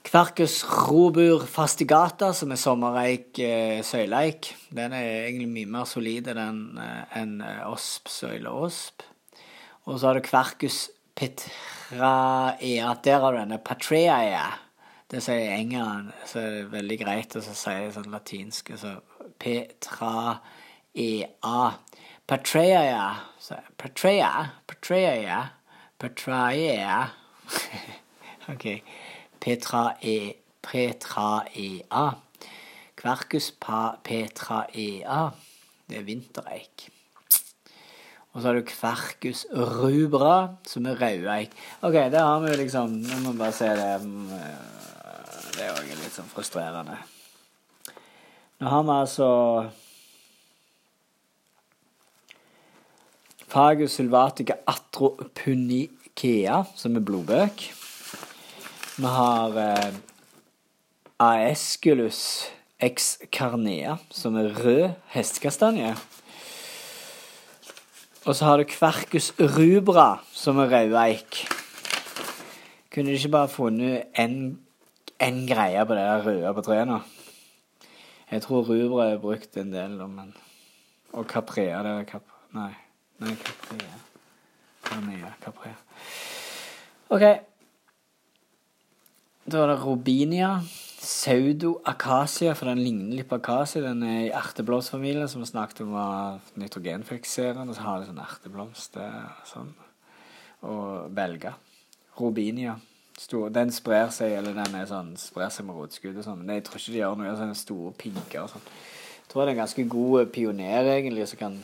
[0.05, 6.61] Kverkus robur fastigata, som er sommereik eh, søyleik, den er egentlig mye mer solid enn
[6.79, 7.33] eh, en
[7.67, 9.03] osp søyle osp.
[9.89, 10.85] Og så har du Kverkus
[11.15, 14.45] Petraea Der har du denne Patreae.
[15.11, 18.73] Det sier engelen, så er det veldig greit å si sånn latinsk.
[18.81, 18.97] så
[19.39, 20.41] Petraea.
[22.27, 23.05] Patreae.
[23.77, 24.49] Patreae.
[24.67, 25.39] Patreae.
[25.99, 26.99] Patreae.
[28.53, 28.67] OK.
[29.41, 30.19] Petrae,
[30.65, 32.05] Petraea.
[32.97, 35.31] Kverkus pa petraea.
[35.85, 36.89] Det er vintereik.
[38.35, 41.55] Og så har du Kverkus rubra, som er rødeik.
[41.87, 43.93] OK, det har vi jo liksom Nå må vi bare se det.
[45.55, 46.99] Det er òg litt sånn frustrerende.
[48.59, 49.31] Nå har vi altså
[53.55, 57.69] Fagus sylvatica atropunikea, som er blodbøk.
[58.99, 59.95] Vi har eh,
[61.23, 62.49] Aesculus
[62.83, 65.95] excarnea, som er rød hestekastanje.
[68.25, 71.43] Og så har du Kverkus rubra, som er rødeik.
[72.95, 76.99] Kunne de ikke bare funnet én greie på det der røde på treet nå?
[78.31, 80.35] Jeg tror rubra er brukt en del, men
[81.13, 82.23] Og caprea, det er kap...
[82.55, 82.73] Nei.
[83.23, 83.99] Nei, caprea.
[84.83, 85.77] Carnea, caprea.
[87.09, 87.23] OK.
[89.47, 90.57] Da er det robinia.
[91.05, 93.83] Pseudo-akasia, for den ligner litt på akasia.
[93.85, 97.69] Den er i erteblomstfamilien, som vi snakket om var nitrogenfikserende.
[97.69, 98.99] Og så har de sånn erteblomst
[99.51, 99.71] sånn.
[100.65, 101.55] Og belga.
[102.17, 102.79] Robinia.
[103.19, 106.41] Stor, den sprer seg eller den er sånn, sprer seg med rotskudd og sånn.
[106.41, 107.37] Men jeg tror ikke de gjør noe.
[107.39, 108.65] Sånne store pinker og sånn.
[108.65, 111.61] Jeg tror det er en ganske god pioner, egentlig, som kan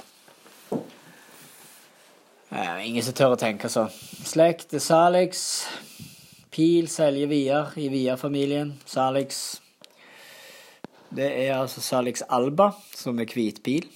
[2.51, 3.91] eh, Ingen som tør å tenke sånn.
[4.27, 5.49] Slekt Salix.
[6.51, 8.73] Pil selger Vidar i Vidar-familien.
[8.85, 9.61] Salix
[11.11, 13.87] Det er altså Salix alba, som er hvitpil.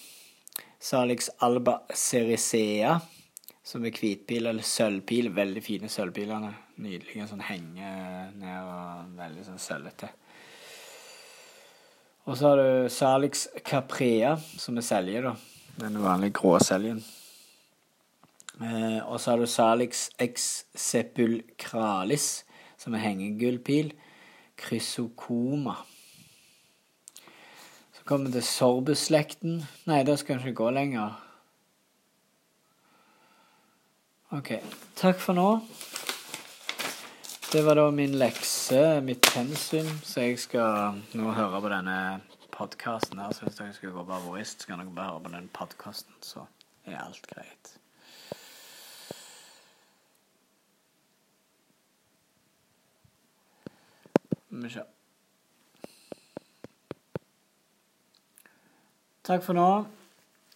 [0.78, 3.00] Salix alba cerisea,
[3.64, 5.32] som er hvitpil eller sølvpil.
[5.34, 6.52] Veldig fine sølvpilene.
[6.78, 7.26] Nydelige.
[7.30, 10.12] Sånn henger ned og veldig sånn sølvete.
[12.24, 15.34] Og så har du Salix caprea, som er selje, da.
[15.82, 17.02] Den vanlige grå seljen.
[18.62, 22.44] Eh, og så har du Salix ex sepulcralis,
[22.78, 23.92] som er hengegullpil.
[24.60, 25.74] Chrysokoma.
[27.92, 29.64] Så kommer vi til sorbusslekten.
[29.90, 31.18] Nei, da skal vi ikke gå lenger.
[34.34, 34.54] OK.
[34.98, 35.48] Takk for nå.
[37.54, 41.98] Det var da min lekse, mitt pensum, så jeg skal nå høre på denne
[42.54, 43.30] podkasten her.
[43.30, 46.18] Så hvis dere skulle gå på skal så kan dere bare høre på den podkasten,
[46.18, 46.46] så
[46.82, 47.76] er alt greit.
[54.54, 54.70] Vi.
[59.24, 59.70] Takk for nå.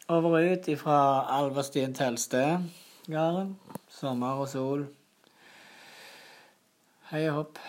[0.09, 0.99] Over og ut ifra
[1.35, 3.57] Alverstien Telsted-gården.
[3.91, 4.87] Sommer og sol.
[7.11, 7.63] Hei og hopp.